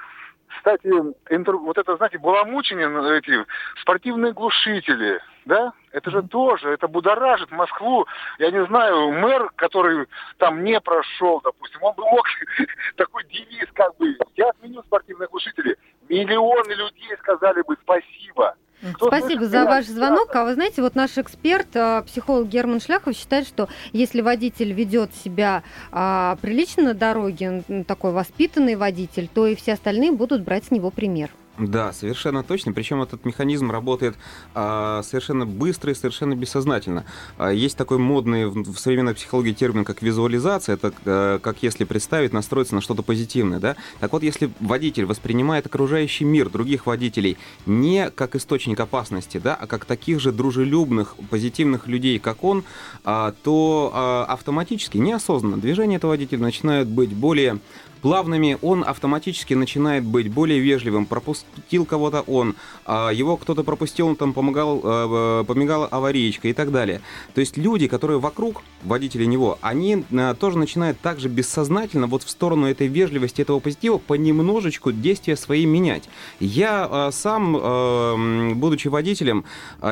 кстати, 0.57 0.87
интер- 1.29 1.57
вот 1.57 1.77
это, 1.77 1.95
знаете, 1.97 2.17
баламучение, 2.17 2.87
ну, 2.87 3.07
эти 3.11 3.45
спортивные 3.81 4.33
глушители, 4.33 5.19
да? 5.45 5.73
Это 5.91 6.11
же 6.11 6.23
тоже, 6.23 6.69
это 6.69 6.87
будоражит 6.87 7.51
Москву. 7.51 8.05
Я 8.39 8.51
не 8.51 8.65
знаю, 8.65 9.11
мэр, 9.11 9.49
который 9.55 10.07
там 10.37 10.63
не 10.63 10.79
прошел, 10.81 11.41
допустим, 11.41 11.83
он 11.83 11.93
бы 11.95 12.03
мог 12.03 12.25
такой 12.97 13.23
девиз, 13.25 13.69
как 13.73 13.95
бы, 13.97 14.15
я 14.35 14.49
отменю 14.49 14.81
спортивные 14.83 15.27
глушители. 15.27 15.77
Миллионы 16.09 16.73
людей 16.73 17.15
сказали 17.19 17.61
бы 17.61 17.77
спасибо. 17.81 18.55
Кто 18.93 19.07
Спасибо 19.07 19.39
слышит 19.39 19.51
за 19.51 19.65
ваш 19.65 19.85
звонок. 19.85 20.35
А 20.35 20.43
вы 20.43 20.53
знаете, 20.53 20.81
вот 20.81 20.95
наш 20.95 21.17
эксперт, 21.17 21.67
а, 21.75 22.01
психолог 22.03 22.47
Герман 22.47 22.79
Шляхов, 22.79 23.15
считает, 23.15 23.47
что 23.47 23.69
если 23.93 24.21
водитель 24.21 24.73
ведет 24.73 25.13
себя 25.15 25.63
а, 25.91 26.37
прилично 26.41 26.83
на 26.83 26.93
дороге, 26.93 27.63
такой 27.87 28.11
воспитанный 28.11 28.75
водитель, 28.75 29.29
то 29.33 29.47
и 29.47 29.55
все 29.55 29.73
остальные 29.73 30.11
будут 30.11 30.43
брать 30.43 30.65
с 30.65 30.71
него 30.71 30.91
пример. 30.91 31.31
Да, 31.57 31.93
совершенно 31.93 32.43
точно. 32.43 32.73
Причем 32.73 33.01
этот 33.01 33.23
механизм 33.23 33.71
работает 33.71 34.15
а, 34.53 35.01
совершенно 35.03 35.45
быстро 35.45 35.91
и 35.91 35.95
совершенно 35.95 36.35
бессознательно. 36.35 37.05
А, 37.37 37.49
есть 37.51 37.77
такой 37.77 37.97
модный 37.97 38.47
в, 38.47 38.73
в 38.73 38.77
современной 38.77 39.13
психологии 39.15 39.53
термин, 39.53 39.85
как 39.85 40.01
визуализация. 40.01 40.73
Это 40.73 40.93
а, 41.05 41.39
как 41.39 41.63
если 41.63 41.85
представить, 41.85 42.33
настроиться 42.33 42.75
на 42.75 42.81
что-то 42.81 43.03
позитивное. 43.03 43.59
Да? 43.59 43.77
Так 44.01 44.11
вот, 44.11 44.23
если 44.23 44.51
водитель 44.59 45.05
воспринимает 45.05 45.65
окружающий 45.65 46.25
мир 46.25 46.49
других 46.49 46.87
водителей 46.87 47.37
не 47.65 48.09
как 48.09 48.35
источник 48.35 48.79
опасности, 48.81 49.37
да, 49.37 49.55
а 49.55 49.65
как 49.65 49.85
таких 49.85 50.19
же 50.19 50.33
дружелюбных, 50.33 51.15
позитивных 51.29 51.87
людей, 51.87 52.19
как 52.19 52.43
он, 52.43 52.65
а, 53.05 53.33
то 53.43 53.91
а, 53.93 54.25
автоматически, 54.25 54.97
неосознанно, 54.97 55.57
движения 55.57 55.95
этого 55.95 56.11
водителя 56.11 56.39
начинают 56.39 56.89
быть 56.89 57.13
более 57.13 57.59
плавными, 58.01 58.57
он 58.61 58.83
автоматически 58.85 59.53
начинает 59.53 60.03
быть 60.03 60.31
более 60.31 60.59
вежливым. 60.59 61.05
Пропустил 61.05 61.85
кого-то 61.85 62.21
он, 62.21 62.55
а 62.85 63.09
его 63.11 63.37
кто-то 63.37 63.63
пропустил, 63.63 64.07
он 64.07 64.15
там 64.15 64.33
помогал, 64.33 64.81
э, 64.83 65.43
помигала 65.47 65.87
аварийка 65.87 66.47
и 66.47 66.53
так 66.53 66.71
далее. 66.71 67.01
То 67.33 67.41
есть 67.41 67.57
люди, 67.57 67.87
которые 67.87 68.19
вокруг 68.19 68.61
водителя 68.83 69.25
него, 69.25 69.57
они 69.61 70.03
э, 70.09 70.35
тоже 70.39 70.57
начинают 70.57 70.99
также 70.99 71.29
бессознательно 71.29 72.07
вот 72.07 72.23
в 72.23 72.29
сторону 72.29 72.67
этой 72.67 72.87
вежливости, 72.87 73.41
этого 73.41 73.59
позитива 73.59 73.97
понемножечку 73.97 74.91
действия 74.91 75.35
свои 75.35 75.65
менять. 75.65 76.09
Я 76.39 76.87
э, 76.89 77.11
сам, 77.11 78.55
будучи 78.59 78.87
водителем, 78.87 79.45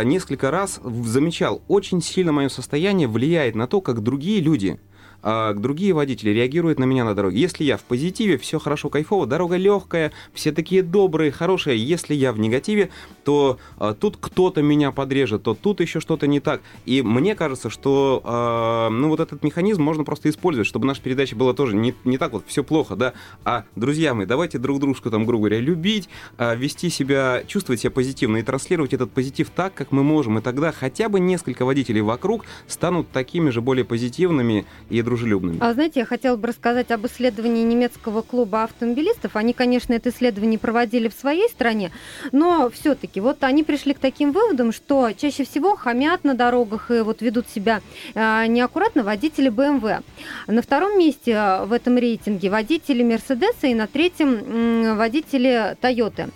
несколько 0.03 0.51
раз 0.51 0.79
замечал, 0.83 1.61
очень 1.67 2.01
сильно 2.01 2.31
мое 2.31 2.49
состояние 2.49 3.07
влияет 3.07 3.55
на 3.55 3.67
то, 3.67 3.81
как 3.81 4.01
другие 4.01 4.39
люди 4.41 4.79
а 5.23 5.53
другие 5.53 5.93
водители 5.93 6.31
реагируют 6.31 6.79
на 6.79 6.83
меня 6.83 7.05
на 7.05 7.15
дороге. 7.15 7.39
Если 7.39 7.63
я 7.63 7.77
в 7.77 7.83
позитиве, 7.83 8.38
все 8.38 8.59
хорошо, 8.59 8.89
кайфово, 8.89 9.25
дорога 9.25 9.55
легкая, 9.55 10.12
все 10.33 10.51
такие 10.51 10.83
добрые, 10.83 11.31
хорошие. 11.31 11.83
Если 11.83 12.13
я 12.13 12.33
в 12.33 12.39
негативе, 12.39 12.89
то 13.23 13.57
а, 13.77 13.93
тут 13.93 14.17
кто-то 14.19 14.62
меня 14.62 14.91
подрежет, 14.91 15.43
то 15.43 15.53
тут 15.53 15.79
еще 15.79 15.99
что-то 15.99 16.27
не 16.27 16.39
так. 16.39 16.62
И 16.86 17.01
мне 17.01 17.36
кажется, 17.36 17.69
что 17.69 18.21
а, 18.25 18.89
ну 18.89 19.09
вот 19.09 19.21
этот 19.21 19.43
механизм 19.43 19.81
можно 19.81 20.03
просто 20.03 20.29
использовать, 20.29 20.67
чтобы 20.67 20.86
наша 20.86 21.01
передача 21.01 21.36
была 21.36 21.53
тоже 21.53 21.75
не, 21.75 21.95
не 22.03 22.17
так 22.17 22.33
вот 22.33 22.43
все 22.47 22.63
плохо, 22.63 22.95
да. 22.95 23.13
А, 23.45 23.63
друзья 23.75 24.13
мои, 24.13 24.25
давайте 24.25 24.57
друг 24.57 24.79
дружку 24.79 25.09
там, 25.09 25.25
грубо 25.25 25.47
говоря, 25.47 25.62
любить, 25.62 26.09
а, 26.38 26.55
вести 26.55 26.89
себя, 26.89 27.43
чувствовать 27.47 27.79
себя 27.81 27.91
позитивно 27.91 28.38
и 28.38 28.43
транслировать 28.43 28.93
этот 28.93 29.12
позитив 29.12 29.49
так, 29.49 29.73
как 29.73 29.91
мы 29.91 30.03
можем. 30.03 30.38
И 30.38 30.41
тогда 30.41 30.71
хотя 30.71 31.07
бы 31.07 31.19
несколько 31.19 31.63
водителей 31.63 32.01
вокруг 32.01 32.45
станут 32.67 33.09
такими 33.12 33.49
же 33.49 33.62
более 33.62 33.86
позитивными 33.86 34.65
и 34.89 35.01
дружелюбными. 35.13 35.58
А 35.60 35.73
знаете, 35.73 35.99
я 35.99 36.06
хотела 36.06 36.36
бы 36.36 36.47
рассказать 36.47 36.91
об 36.91 37.06
исследовании 37.06 37.63
немецкого 37.63 38.21
клуба 38.21 38.63
автомобилистов. 38.63 39.36
Они, 39.36 39.54
конечно, 39.54 39.93
это 39.93 40.10
исследование 40.10 40.58
проводили 40.58 41.08
в 41.08 41.13
своей 41.13 41.47
стране, 41.49 41.91
но 42.32 42.69
все-таки 42.69 43.21
вот 43.21 43.43
они 43.43 43.63
пришли 43.63 43.93
к 43.93 43.99
таким 43.99 44.32
выводам, 44.32 44.71
что 44.71 45.12
чаще 45.12 45.45
всего 45.45 45.76
хамят 45.76 46.23
на 46.23 46.34
дорогах 46.34 46.89
и 46.89 47.02
вот 47.02 47.21
ведут 47.21 47.47
себя 47.47 47.82
э, 48.15 48.47
неаккуратно 48.47 49.04
водители 49.04 49.52
BMW. 49.52 50.04
На 50.47 50.62
втором 50.62 50.97
месте 50.97 51.32
э, 51.32 51.65
в 51.65 51.73
этом 51.73 51.97
рейтинге 51.97 52.49
водители 52.49 53.04
Мерседеса 53.04 53.67
и 53.67 53.76
на 53.76 53.88
третьем 53.88 54.97
водители 54.97 55.78
Тойоты. 55.80 56.30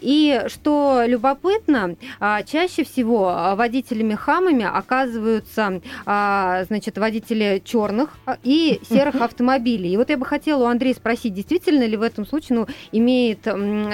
И 0.00 0.42
что 0.48 1.02
любопытно, 1.06 1.96
а, 2.18 2.42
чаще 2.42 2.84
всего 2.84 3.28
а, 3.28 3.54
водителями-хамами 3.54 4.64
оказываются 4.64 5.80
значит, 6.04 6.98
водители 6.98 7.62
черных 7.64 8.10
и 8.42 8.80
серых 8.88 9.16
автомобилей. 9.16 9.92
И 9.92 9.96
вот 9.96 10.10
я 10.10 10.16
бы 10.16 10.24
хотела 10.24 10.64
у 10.64 10.66
Андрея 10.66 10.94
спросить, 10.94 11.34
действительно 11.34 11.84
ли 11.84 11.96
в 11.96 12.02
этом 12.02 12.26
случае 12.26 12.58
ну, 12.58 12.66
имеет 12.92 13.40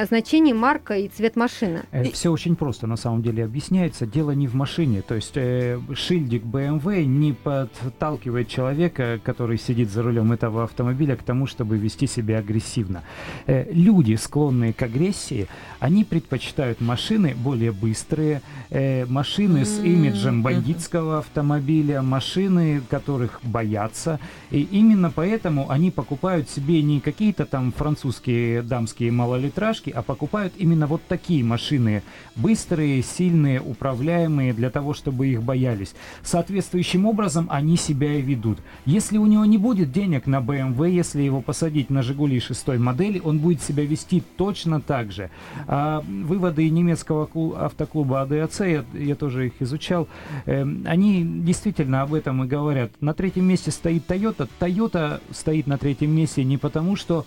значение 0.09 0.55
марка 0.55 0.97
и 0.97 1.09
цвет 1.09 1.37
машины? 1.37 1.83
Все 2.13 2.31
очень 2.31 2.57
просто 2.57 2.87
на 2.87 2.97
самом 2.97 3.23
деле 3.23 3.45
объясняется. 3.45 4.07
Дело 4.07 4.33
не 4.33 4.47
в 4.47 4.55
машине. 4.55 5.03
То 5.03 5.15
есть 5.15 5.33
э, 5.37 5.81
шильдик 5.95 6.45
BMW 6.45 7.05
не 7.05 7.33
подталкивает 7.33 8.49
человека, 8.49 9.21
который 9.23 9.59
сидит 9.59 9.91
за 9.91 10.03
рулем 10.03 10.33
этого 10.33 10.65
автомобиля, 10.65 11.17
к 11.17 11.23
тому, 11.23 11.47
чтобы 11.47 11.77
вести 11.79 12.07
себя 12.07 12.39
агрессивно. 12.39 13.03
Э, 13.47 13.67
люди, 13.73 14.15
склонные 14.15 14.73
к 14.73 14.83
агрессии, 14.83 15.49
они 15.81 16.05
предпочитают 16.05 16.81
машины 16.81 17.35
более 17.35 17.73
быстрые, 17.73 18.43
э, 18.71 19.07
машины 19.07 19.65
с 19.65 19.81
имиджем 19.81 20.43
бандитского 20.43 21.19
автомобиля, 21.19 22.03
машины, 22.03 22.83
которых 22.89 23.41
боятся. 23.43 24.20
И 24.51 24.63
именно 24.63 25.11
поэтому 25.11 25.71
они 25.71 25.91
покупают 25.91 26.49
себе 26.49 26.83
не 26.83 27.01
какие-то 27.01 27.47
там 27.47 27.73
французские 27.73 28.63
дамские 28.63 29.13
малолитражки, 29.13 29.91
а 29.91 30.03
покупают 30.03 30.53
именно 30.57 30.87
вот 30.87 31.03
такие 31.09 31.45
машины. 31.45 32.03
Быстрые, 32.37 33.03
сильные, 33.03 33.61
управляемые, 33.61 34.53
для 34.53 34.71
того, 34.71 34.95
чтобы 34.95 35.29
их 35.29 35.43
боялись. 35.43 35.95
Соответствующим 36.23 37.07
образом 37.07 37.47
они 37.51 37.77
себя 37.77 38.15
и 38.15 38.23
ведут. 38.23 38.59
Если 38.87 39.19
у 39.19 39.27
него 39.27 39.45
не 39.45 39.59
будет 39.59 39.93
денег 39.93 40.27
на 40.27 40.41
BMW, 40.41 40.91
если 40.91 41.23
его 41.23 41.41
посадить 41.41 41.91
на 41.91 42.03
Жигули 42.03 42.41
шестой 42.41 42.79
модели, 42.79 43.21
он 43.23 43.39
будет 43.39 43.63
себя 43.63 43.85
вести 43.85 44.23
точно 44.37 44.81
так 44.81 45.13
же. 45.13 45.31
А 45.67 46.01
выводы 46.01 46.69
немецкого 46.69 47.27
клу- 47.27 47.57
автоклуба 47.57 48.23
АДАЦ, 48.23 48.61
я, 48.61 48.85
я 48.95 49.15
тоже 49.15 49.49
их 49.49 49.53
изучал, 49.61 50.09
эм, 50.47 50.85
они 50.87 51.25
действительно 51.25 52.03
об 52.03 52.15
этом 52.15 52.45
и 52.45 52.47
говорят. 52.47 52.91
На 53.01 53.15
третьем 53.15 53.47
месте 53.47 53.71
стоит 53.71 54.07
Toyota. 54.11 54.49
Toyota 54.59 55.21
стоит 55.31 55.67
на 55.67 55.79
третьем 55.79 56.11
месте 56.11 56.43
не 56.43 56.59
потому, 56.59 56.97
что 56.97 57.25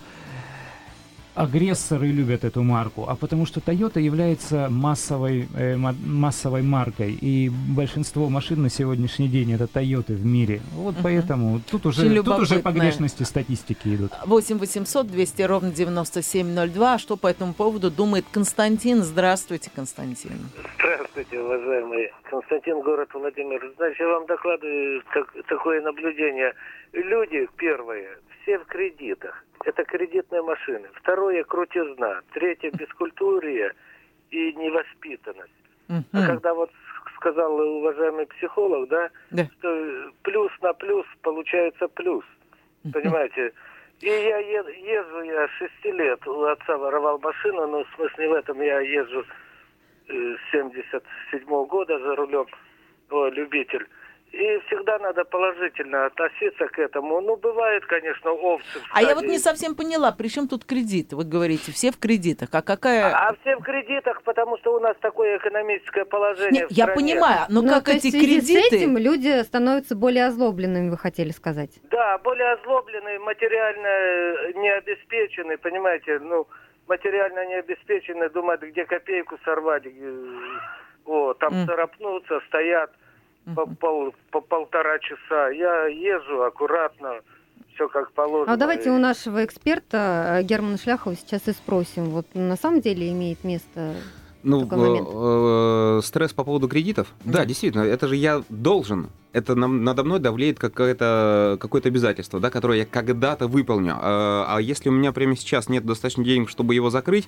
агрессоры 1.34 2.06
любят 2.08 2.44
эту 2.44 2.62
марку, 2.62 3.06
а 3.08 3.16
потому 3.16 3.46
что 3.46 3.60
Toyota 3.60 4.00
является 4.00 4.68
массовой, 4.70 5.48
э, 5.56 5.76
массовой 5.76 6.62
маркой, 6.62 7.12
и 7.12 7.50
большинство 7.50 8.28
машин 8.28 8.62
на 8.62 8.70
сегодняшний 8.70 9.28
день 9.28 9.52
это 9.52 9.64
Toyota 9.64 10.12
в 10.12 10.24
мире. 10.24 10.60
Вот 10.74 10.94
угу. 10.94 11.00
поэтому 11.02 11.60
тут 11.70 11.86
уже, 11.86 12.22
тут 12.22 12.38
уже 12.38 12.60
погрешности 12.60 13.24
статистики 13.24 13.96
идут. 13.96 14.12
8 14.24 14.58
800 14.58 15.06
200 15.08 15.42
ровно 15.42 15.70
9702. 15.72 16.94
А 16.94 16.98
что 16.98 17.16
по 17.16 17.26
этому 17.26 17.52
поводу 17.52 17.90
думает 17.90 18.24
Константин? 18.30 19.02
Здравствуйте, 19.02 19.70
Константин. 19.74 20.38
Здравствуйте, 20.78 21.40
уважаемый 21.40 22.12
Константин, 22.30 22.80
город 22.80 23.08
Владимир. 23.12 23.60
Значит, 23.76 24.00
я 24.00 24.08
вам 24.08 24.26
докладываю 24.26 25.02
так, 25.12 25.34
такое 25.48 25.80
наблюдение. 25.80 26.54
Люди, 26.94 27.48
первые, 27.56 28.18
все 28.42 28.58
в 28.58 28.66
кредитах. 28.66 29.44
Это 29.64 29.84
кредитные 29.84 30.42
машины. 30.42 30.88
Второе– 30.94 31.42
крутизна. 31.44 32.22
Третье– 32.32 32.70
бескультурие 32.72 33.72
и 34.30 34.52
невоспитанность. 34.52 35.52
Uh-huh. 35.88 36.02
А 36.12 36.26
когда 36.26 36.54
вот 36.54 36.70
сказал 37.16 37.58
уважаемый 37.58 38.26
психолог, 38.26 38.88
да, 38.88 39.10
да, 39.30 39.44
что 39.58 40.12
плюс 40.22 40.52
на 40.62 40.72
плюс 40.72 41.06
получается 41.22 41.88
плюс. 41.88 42.24
Понимаете? 42.92 43.52
И 44.00 44.06
я 44.06 44.38
езжу, 44.38 45.22
я 45.22 45.48
шести 45.48 45.90
лет 45.90 46.26
у 46.26 46.44
отца 46.44 46.76
воровал 46.76 47.18
машину, 47.18 47.66
ну, 47.66 47.84
в 47.84 47.94
смысле, 47.96 48.28
в 48.28 48.32
этом 48.34 48.60
я 48.60 48.80
езжу 48.80 49.24
с 50.06 50.50
77 50.52 51.48
-го 51.48 51.66
года 51.66 51.98
за 51.98 52.14
рулем, 52.14 52.46
о, 53.10 53.28
любитель. 53.28 53.86
И 54.34 54.60
всегда 54.66 54.98
надо 54.98 55.24
положительно 55.24 56.06
относиться 56.06 56.66
к 56.66 56.78
этому. 56.80 57.20
Ну, 57.20 57.36
бывает, 57.36 57.86
конечно, 57.86 58.32
овцы. 58.32 58.80
А 58.92 59.00
я 59.00 59.14
вот 59.14 59.24
не 59.24 59.38
совсем 59.38 59.76
поняла, 59.76 60.10
при 60.10 60.26
чем 60.26 60.48
тут 60.48 60.64
кредиты? 60.64 61.14
Вы 61.14 61.22
говорите, 61.22 61.70
все 61.70 61.92
в 61.92 61.98
кредитах. 62.00 62.48
А 62.52 62.60
какая... 62.60 63.14
А, 63.14 63.28
а 63.28 63.36
все 63.40 63.56
в 63.56 63.62
кредитах, 63.62 64.22
потому 64.22 64.58
что 64.58 64.74
у 64.74 64.80
нас 64.80 64.96
такое 65.00 65.38
экономическое 65.38 66.04
положение 66.04 66.62
Нет, 66.62 66.72
я 66.72 66.88
понимаю, 66.88 67.46
но, 67.48 67.62
но 67.62 67.68
ну, 67.68 67.74
как 67.74 67.88
эти 67.88 68.10
кредиты... 68.10 68.62
с 68.62 68.72
этим 68.72 68.98
люди 68.98 69.40
становятся 69.44 69.94
более 69.94 70.26
озлобленными, 70.26 70.90
вы 70.90 70.98
хотели 70.98 71.30
сказать. 71.30 71.78
Да, 71.90 72.18
более 72.18 72.54
озлобленные, 72.54 73.20
материально 73.20 74.52
не 74.58 74.70
обеспечены, 74.70 75.58
понимаете, 75.58 76.18
ну, 76.18 76.48
материально 76.88 77.46
не 77.46 77.54
обеспечены, 77.54 78.28
думают, 78.30 78.62
где 78.62 78.84
копейку 78.84 79.38
сорвать, 79.44 79.84
о, 81.04 81.34
там 81.34 81.52
mm. 81.52 81.66
царапнуться, 81.66 82.40
стоят 82.48 82.90
по, 83.54 83.66
пол, 83.66 84.14
по 84.30 84.40
полтора 84.40 84.98
часа. 84.98 85.50
Я 85.50 85.86
езжу 85.86 86.42
аккуратно, 86.42 87.20
все 87.74 87.88
как 87.88 88.12
положено. 88.12 88.52
А 88.52 88.56
давайте 88.56 88.90
у 88.90 88.98
нашего 88.98 89.44
эксперта 89.44 90.38
э, 90.40 90.42
Германа 90.42 90.78
Шляхова 90.78 91.14
сейчас 91.16 91.46
и 91.48 91.52
спросим. 91.52 92.10
Вот 92.10 92.26
на 92.34 92.56
самом 92.56 92.80
деле 92.80 93.10
имеет 93.10 93.44
место 93.44 93.94
ну, 94.44 94.68
э, 94.70 95.98
э, 95.98 96.00
стресс 96.02 96.32
по 96.32 96.44
поводу 96.44 96.68
кредитов? 96.68 97.08
Да. 97.24 97.40
да, 97.40 97.44
действительно, 97.46 97.82
это 97.82 98.08
же 98.08 98.16
я 98.16 98.42
должен. 98.50 99.08
Это 99.32 99.54
нам, 99.54 99.82
надо 99.82 100.04
мной 100.04 100.20
давлеет 100.20 100.58
какое-то 100.58 101.56
какое 101.60 101.82
обязательство, 101.82 102.38
да, 102.38 102.50
которое 102.50 102.80
я 102.80 102.86
когда-то 102.86 103.48
выполню. 103.48 103.94
А, 103.96 104.46
а 104.48 104.60
если 104.60 104.90
у 104.90 104.92
меня 104.92 105.12
прямо 105.12 105.34
сейчас 105.34 105.68
нет 105.68 105.84
достаточно 105.84 106.22
денег, 106.22 106.50
чтобы 106.50 106.74
его 106.74 106.90
закрыть, 106.90 107.26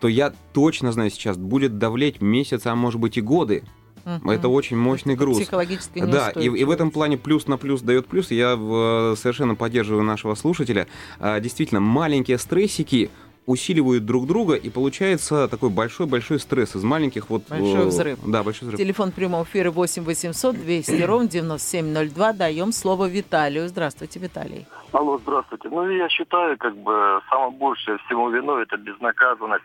то 0.00 0.08
я 0.08 0.32
точно 0.52 0.92
знаю 0.92 1.10
сейчас, 1.10 1.38
будет 1.38 1.78
давлеть 1.78 2.20
месяцы, 2.20 2.66
а 2.66 2.74
может 2.74 3.00
быть 3.00 3.16
и 3.16 3.20
годы. 3.20 3.62
Угу. 4.06 4.30
Это 4.30 4.48
очень 4.48 4.76
мощный 4.76 5.16
груз. 5.16 5.38
Психологически 5.38 5.98
не 5.98 6.12
Да, 6.12 6.30
и, 6.30 6.44
и 6.44 6.64
в 6.64 6.70
этом 6.70 6.92
плане 6.92 7.18
плюс 7.18 7.48
на 7.48 7.58
плюс 7.58 7.82
дает 7.82 8.06
плюс. 8.06 8.30
Я 8.30 8.54
в, 8.54 9.16
совершенно 9.16 9.56
поддерживаю 9.56 10.04
нашего 10.04 10.36
слушателя. 10.36 10.86
А, 11.18 11.40
действительно, 11.40 11.80
маленькие 11.80 12.38
стрессики 12.38 13.10
усиливают 13.46 14.04
друг 14.04 14.26
друга, 14.26 14.54
и 14.54 14.70
получается 14.70 15.48
такой 15.48 15.70
большой-большой 15.70 16.38
стресс 16.40 16.74
из 16.76 16.82
маленьких 16.82 17.30
вот... 17.30 17.48
Большой 17.48 17.82
э, 17.82 17.84
взрыв. 17.84 18.18
Да, 18.26 18.42
большой 18.42 18.68
взрыв. 18.68 18.78
Телефон 18.78 19.12
прямого 19.12 19.44
эфира 19.44 19.70
8 19.70 20.04
800 20.04 20.56
200 20.56 21.02
ровно 21.02 21.28
9702. 21.28 22.32
Даем 22.32 22.72
слово 22.72 23.08
Виталию. 23.08 23.68
Здравствуйте, 23.68 24.18
Виталий. 24.20 24.66
Алло, 24.92 25.18
здравствуйте. 25.18 25.68
Ну, 25.68 25.88
я 25.88 26.08
считаю, 26.08 26.56
как 26.58 26.76
бы, 26.76 27.20
самое 27.30 27.50
большее 27.52 27.98
всему 28.06 28.30
виной 28.30 28.64
это 28.64 28.76
безнаказанность 28.76 29.64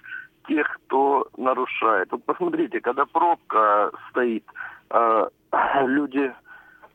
тех, 0.51 0.67
кто 0.85 1.27
нарушает. 1.37 2.11
Вот 2.11 2.23
посмотрите, 2.25 2.81
когда 2.81 3.05
пробка 3.05 3.91
стоит, 4.09 4.43
э, 4.89 5.27
люди, 5.85 6.33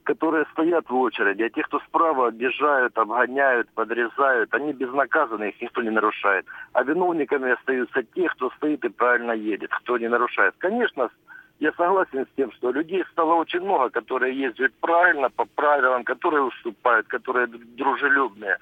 которые 0.04 0.44
стоят 0.52 0.88
в 0.90 0.94
очереди, 0.94 1.42
а 1.42 1.48
те, 1.50 1.62
кто 1.62 1.80
справа 1.80 2.28
объезжают, 2.28 2.96
обгоняют, 2.98 3.68
подрезают, 3.74 4.54
они 4.54 4.72
безнаказаны, 4.72 5.48
их 5.48 5.62
никто 5.62 5.82
не 5.82 5.90
нарушает. 5.90 6.44
А 6.74 6.82
виновниками 6.82 7.52
остаются 7.52 8.02
те, 8.14 8.28
кто 8.28 8.50
стоит 8.50 8.84
и 8.84 8.88
правильно 8.88 9.32
едет, 9.32 9.70
кто 9.70 9.96
не 9.96 10.08
нарушает. 10.08 10.54
Конечно, 10.58 11.10
я 11.58 11.72
согласен 11.72 12.26
с 12.26 12.36
тем, 12.36 12.52
что 12.52 12.70
людей 12.70 13.04
стало 13.12 13.34
очень 13.34 13.60
много, 13.60 13.88
которые 13.88 14.38
ездят 14.38 14.72
правильно, 14.80 15.30
по 15.30 15.46
правилам, 15.46 16.04
которые 16.04 16.42
уступают, 16.42 17.06
которые 17.06 17.46
дружелюбные. 17.46 18.58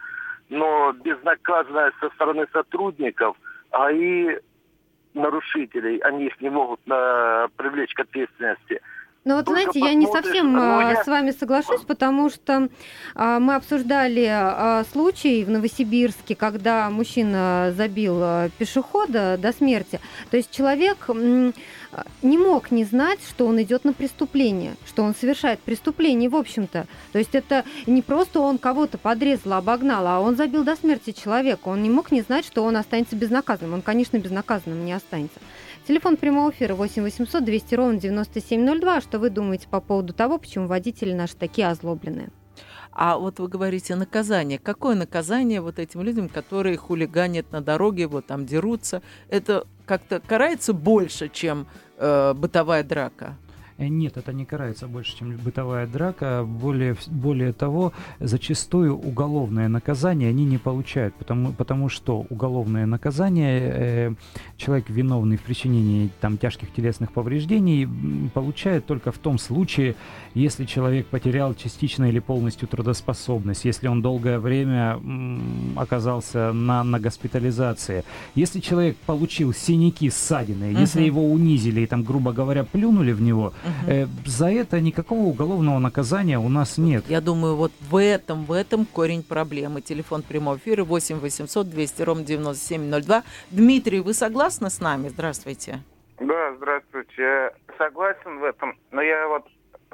Но 0.51 0.93
безнаказанность 0.93 1.99
со 1.99 2.11
стороны 2.11 2.47
сотрудников, 2.53 3.37
а 3.73 3.91
и 3.91 4.39
нарушителей, 5.15 5.99
они 5.99 6.27
их 6.27 6.41
не 6.41 6.51
могут 6.51 6.87
на, 6.87 7.49
привлечь 7.57 7.95
к 7.95 8.01
ответственности. 8.01 8.81
Ну 9.25 9.37
вот, 9.37 9.47
Только 9.47 9.63
знаете, 9.63 9.81
я 9.81 9.95
не 9.95 10.07
совсем 10.07 10.53
ну, 10.53 10.81
я... 10.81 11.03
с 11.03 11.07
вами 11.07 11.31
соглашусь, 11.31 11.81
потому 11.81 12.29
что 12.29 12.69
а, 13.15 13.41
мы 13.41 13.55
обсуждали 13.55 14.29
а, 14.31 14.85
случай 14.93 15.45
в 15.45 15.51
Новосибирске, 15.51 16.35
когда 16.35 16.91
мужчина 16.91 17.73
забил 17.75 18.19
а, 18.21 18.51
пешехода 18.59 19.39
до 19.39 19.53
смерти. 19.53 19.99
То 20.31 20.37
есть 20.37 20.51
человек 20.51 21.09
м, 21.09 21.55
не 22.21 22.37
мог 22.37 22.71
не 22.71 22.85
знать, 22.85 23.21
что 23.27 23.47
он 23.47 23.63
идет 23.63 23.85
на 23.85 23.95
преступление, 23.95 24.75
что 24.87 25.03
он 25.03 25.15
совершает 25.15 25.59
преступление, 25.61 26.29
в 26.29 26.37
общем-то. 26.37 26.87
То 27.13 27.19
есть 27.19 27.35
это 27.35 27.65
не 27.87 28.03
просто 28.03 28.41
он 28.41 28.59
кого-то 28.59 28.99
подрезал, 28.99 29.55
обогнал, 29.55 30.07
а 30.07 30.21
он 30.21 30.37
забил 30.37 30.65
до 30.65 30.77
смерти 30.77 31.13
человека. 31.13 31.69
Он 31.69 31.83
не 31.83 31.89
мог 31.89 32.13
не 32.13 32.21
знать, 32.21 32.45
что 32.45 32.63
он 32.63 32.77
останется 32.77 33.17
безнаказанным. 33.17 33.73
Он, 33.73 33.83
конечно, 33.83 34.19
безнаказанным 34.19 34.85
не 34.85 34.93
останется. 34.93 35.41
Телефон 35.87 36.17
прямого 36.17 36.51
эфира 36.51 36.75
8 36.75 37.03
800 37.03 37.45
200 37.45 37.75
ровно 37.75 38.01
9702. 38.01 39.03
Что 39.03 39.19
вы 39.19 39.29
думаете 39.29 39.69
по 39.69 39.81
поводу 39.83 40.15
того, 40.15 40.39
почему 40.39 40.67
водители 40.67 41.13
наши 41.13 41.37
такие 41.37 41.69
озлобленные? 41.69 42.31
А 42.91 43.19
вот 43.19 43.39
вы 43.39 43.49
говорите 43.49 43.95
наказание. 43.95 44.59
Какое 44.59 44.95
наказание 44.95 45.61
вот 45.61 45.79
этим 45.79 46.01
людям, 46.01 46.31
которые 46.31 46.79
хулиганят 46.79 47.53
на 47.53 47.61
дороге, 47.61 48.07
вот 48.07 48.25
там 48.27 48.47
дерутся? 48.47 49.03
Это 49.29 49.67
как-то 49.85 50.21
карается 50.21 50.73
больше, 50.73 51.29
чем 51.29 51.67
э, 51.99 52.33
бытовая 52.33 52.83
драка? 52.83 53.37
Э, 53.79 53.89
нет, 53.89 54.17
это 54.17 54.33
не 54.33 54.45
карается 54.45 54.87
больше, 54.87 55.17
чем 55.17 55.37
бытовая 55.37 55.87
драка. 55.87 56.45
Более, 56.45 56.97
более 57.07 57.53
того, 57.53 57.93
зачастую 58.21 58.97
уголовное 58.97 59.69
наказание 59.69 60.31
они 60.31 60.45
не 60.45 60.59
получают, 60.59 61.15
потому, 61.15 61.53
потому 61.53 61.89
что 61.89 62.27
уголовное 62.31 62.87
наказание 62.87 63.61
э, 63.75 64.15
человек, 64.57 64.89
виновный 64.89 65.37
в 65.37 65.43
причинении 65.43 66.11
там, 66.21 66.39
тяжких 66.39 66.73
телесных 66.73 67.13
повреждений, 67.13 67.89
получает 68.33 68.87
только 68.87 69.11
в 69.11 69.19
том 69.19 69.39
случае, 69.39 69.97
если 70.35 70.65
человек 70.65 71.07
потерял 71.07 71.55
частично 71.55 72.09
или 72.09 72.21
полностью 72.21 72.69
трудоспособность, 72.69 73.65
если 73.65 73.89
он 73.89 74.03
долгое 74.03 74.39
время 74.39 74.95
м, 74.95 75.73
оказался 75.77 76.53
на, 76.53 76.85
на 76.85 77.01
госпитализации, 77.01 78.05
если 78.35 78.61
человек 78.61 78.97
получил 79.07 79.53
синяки, 79.53 80.11
ссадины, 80.11 80.65
uh-huh. 80.65 80.81
если 80.81 81.03
его 81.03 81.25
унизили 81.25 81.81
и 81.81 81.87
там, 81.87 82.03
грубо 82.03 82.33
говоря, 82.33 82.65
плюнули 82.65 83.13
в 83.13 83.21
него, 83.21 83.53
Угу. 83.65 84.09
За 84.27 84.51
это 84.51 84.81
никакого 84.81 85.21
уголовного 85.21 85.79
наказания 85.79 86.39
у 86.39 86.49
нас 86.49 86.79
нет. 86.79 87.05
Я 87.09 87.21
думаю, 87.21 87.57
вот 87.57 87.73
в 87.81 87.97
этом, 87.97 88.45
в 88.45 88.53
этом 88.53 88.85
корень 88.85 89.23
проблемы. 89.23 89.81
Телефон 89.81 90.23
прямого 90.23 90.57
эфира 90.57 90.85
8 90.85 91.19
800 91.19 91.69
200 91.69 92.03
ровно 92.03 92.25
9702. 92.25 93.23
Дмитрий, 93.51 94.01
вы 94.01 94.13
согласны 94.15 94.71
с 94.71 94.81
нами? 94.81 95.09
Здравствуйте. 95.09 95.81
Да, 96.21 96.55
здравствуйте. 96.57 97.13
Я 97.17 97.53
согласен 97.79 98.39
в 98.39 98.45
этом, 98.45 98.77
но 98.91 99.03
я 99.03 99.27
вот 99.29 99.47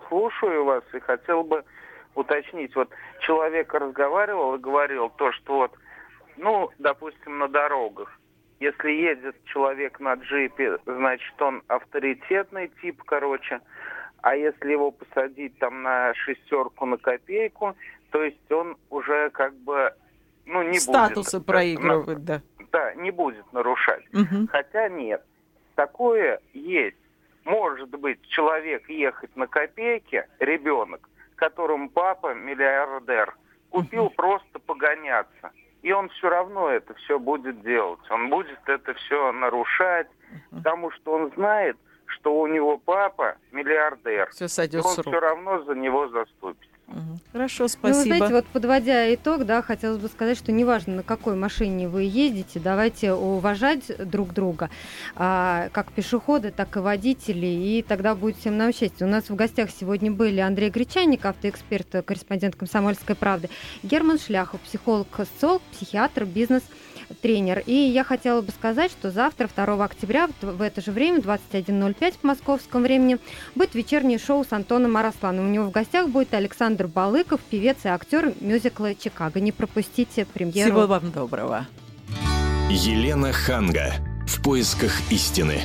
слушаю 0.09 0.65
вас 0.65 0.83
и 0.93 1.01
хотел 1.01 1.45
бы 1.45 1.63
уточнить. 2.15 2.75
Вот 2.75 2.91
человек 3.21 3.73
разговаривал 3.73 4.57
и 4.57 4.59
говорил 4.59 5.11
то, 5.11 5.33
что 5.33 5.59
вот, 5.59 5.73
ну, 6.37 6.71
допустим, 6.79 7.39
на 7.39 7.49
дорогах 7.49 8.20
если 8.61 8.91
едет 8.91 9.37
человек 9.47 9.99
на 10.01 10.15
джипе, 10.15 10.79
значит, 10.85 11.41
он 11.41 11.63
авторитетный 11.67 12.71
тип, 12.81 13.03
короче. 13.05 13.61
А 14.21 14.37
если 14.37 14.73
его 14.73 14.91
посадить 14.91 15.59
там 15.59 15.83
на 15.83 16.13
шестерку, 16.15 16.85
на 16.85 16.99
копейку, 16.99 17.75
то 18.11 18.23
есть 18.23 18.53
он 18.53 18.77
уже 18.91 19.31
как 19.31 19.55
бы, 19.55 19.95
ну, 20.45 20.63
не 20.63 20.79
Статусы 20.79 21.39
будет... 21.39 21.47
проигрывает, 21.47 22.25
да. 22.25 22.43
Да, 22.71 22.95
не 22.95 23.11
будет 23.11 23.51
нарушать. 23.53 24.05
Угу. 24.13 24.49
Хотя 24.51 24.91
нет. 24.91 25.25
Такое 25.75 26.41
есть. 26.53 26.99
Может 27.45 27.89
быть, 27.89 28.21
человек 28.29 28.89
ехать 28.91 29.35
на 29.37 29.47
копейке, 29.47 30.29
ребенок, 30.39 31.09
которому 31.37 31.89
папа 31.89 32.35
миллиардер, 32.35 33.35
купил 33.71 34.05
угу. 34.05 34.15
просто 34.15 34.59
погоняться 34.59 35.51
и 35.83 35.93
он 35.93 36.09
все 36.11 36.29
равно 36.29 36.69
это 36.69 36.95
все 36.95 37.19
будет 37.19 37.63
делать. 37.63 38.01
Он 38.11 38.31
будет 38.31 38.59
это 38.67 38.95
все 38.95 39.33
нарушать, 39.33 40.09
потому 40.51 40.91
что 40.91 41.13
он 41.13 41.33
знает, 41.35 41.77
что 42.07 42.39
у 42.39 42.47
него 42.47 42.79
папа 42.79 43.37
миллиардер. 43.53 44.31
Все 44.31 44.49
сойдет 44.49 44.85
и 44.85 44.87
он 44.87 44.95
с 44.95 44.99
рук. 44.99 45.07
все 45.07 45.21
равно 45.21 45.63
за 45.63 45.75
него 45.75 46.09
заступит. 46.09 46.70
Хорошо, 47.33 47.65
Ну, 47.65 47.69
спасибо. 47.69 47.97
вы 47.99 48.05
знаете, 48.05 48.35
вот 48.35 48.47
подводя 48.47 49.15
итог, 49.15 49.45
да, 49.47 49.63
хотелось 49.63 49.99
бы 49.99 50.09
сказать, 50.09 50.37
что 50.37 50.51
неважно, 50.51 50.97
на 50.97 51.03
какой 51.03 51.37
машине 51.37 51.89
вы 51.89 52.03
ездите, 52.03 52.59
давайте 52.59 53.13
уважать 53.13 53.85
друг 54.11 54.33
друга, 54.35 54.71
а, 55.15 55.69
как 55.73 55.93
пешеходы, 55.93 56.51
так 56.51 56.77
и 56.77 56.81
водители, 56.81 57.47
и 57.47 57.85
тогда 57.87 58.15
будет 58.15 58.37
всем 58.39 58.57
нам 58.57 58.73
счастье. 58.73 59.07
У 59.07 59.11
нас 59.11 59.31
в 59.31 59.35
гостях 59.37 59.71
сегодня 59.71 60.11
были 60.11 60.41
Андрей 60.41 60.71
Гречанник, 60.71 61.25
автоэксперт, 61.25 62.05
корреспондент 62.05 62.57
«Комсомольской 62.57 63.15
правды», 63.15 63.49
Герман 63.83 64.19
Шляхов, 64.19 64.61
психолог, 64.61 65.07
социолог, 65.17 65.63
психиатр, 65.73 66.25
бизнес-тренер. 67.11 67.63
И 67.67 67.75
я 67.75 68.05
хотела 68.05 68.41
бы 68.41 68.51
сказать, 68.53 68.91
что 68.91 69.11
завтра, 69.11 69.49
2 69.55 69.85
октября, 69.85 70.29
в 70.41 70.63
это 70.63 70.81
же 70.81 70.93
время, 70.93 71.21
21.05 71.21 72.15
по 72.21 72.27
московскому 72.29 72.85
времени, 72.85 73.19
будет 73.55 73.75
вечернее 73.75 74.19
шоу 74.19 74.45
с 74.45 74.53
Антоном 74.53 74.97
Арасланом. 74.97 75.47
У 75.47 75.51
него 75.51 75.67
в 75.67 75.71
гостях 75.71 76.09
будет 76.09 76.35
Александр 76.35 76.87
Балыков, 76.87 77.41
певец 77.51 77.79
и 77.85 77.89
актер 77.89 78.35
мюзикла 78.41 78.95
«Чикаго». 78.95 79.41
Не 79.41 79.53
пропустите 79.53 80.25
премьеру. 80.25 80.71
Всего 80.71 80.87
вам 80.87 81.11
доброго. 81.11 81.67
Елена 82.71 83.33
Ханга. 83.33 83.95
В 84.27 84.43
поисках 84.43 84.93
истины. 85.11 85.61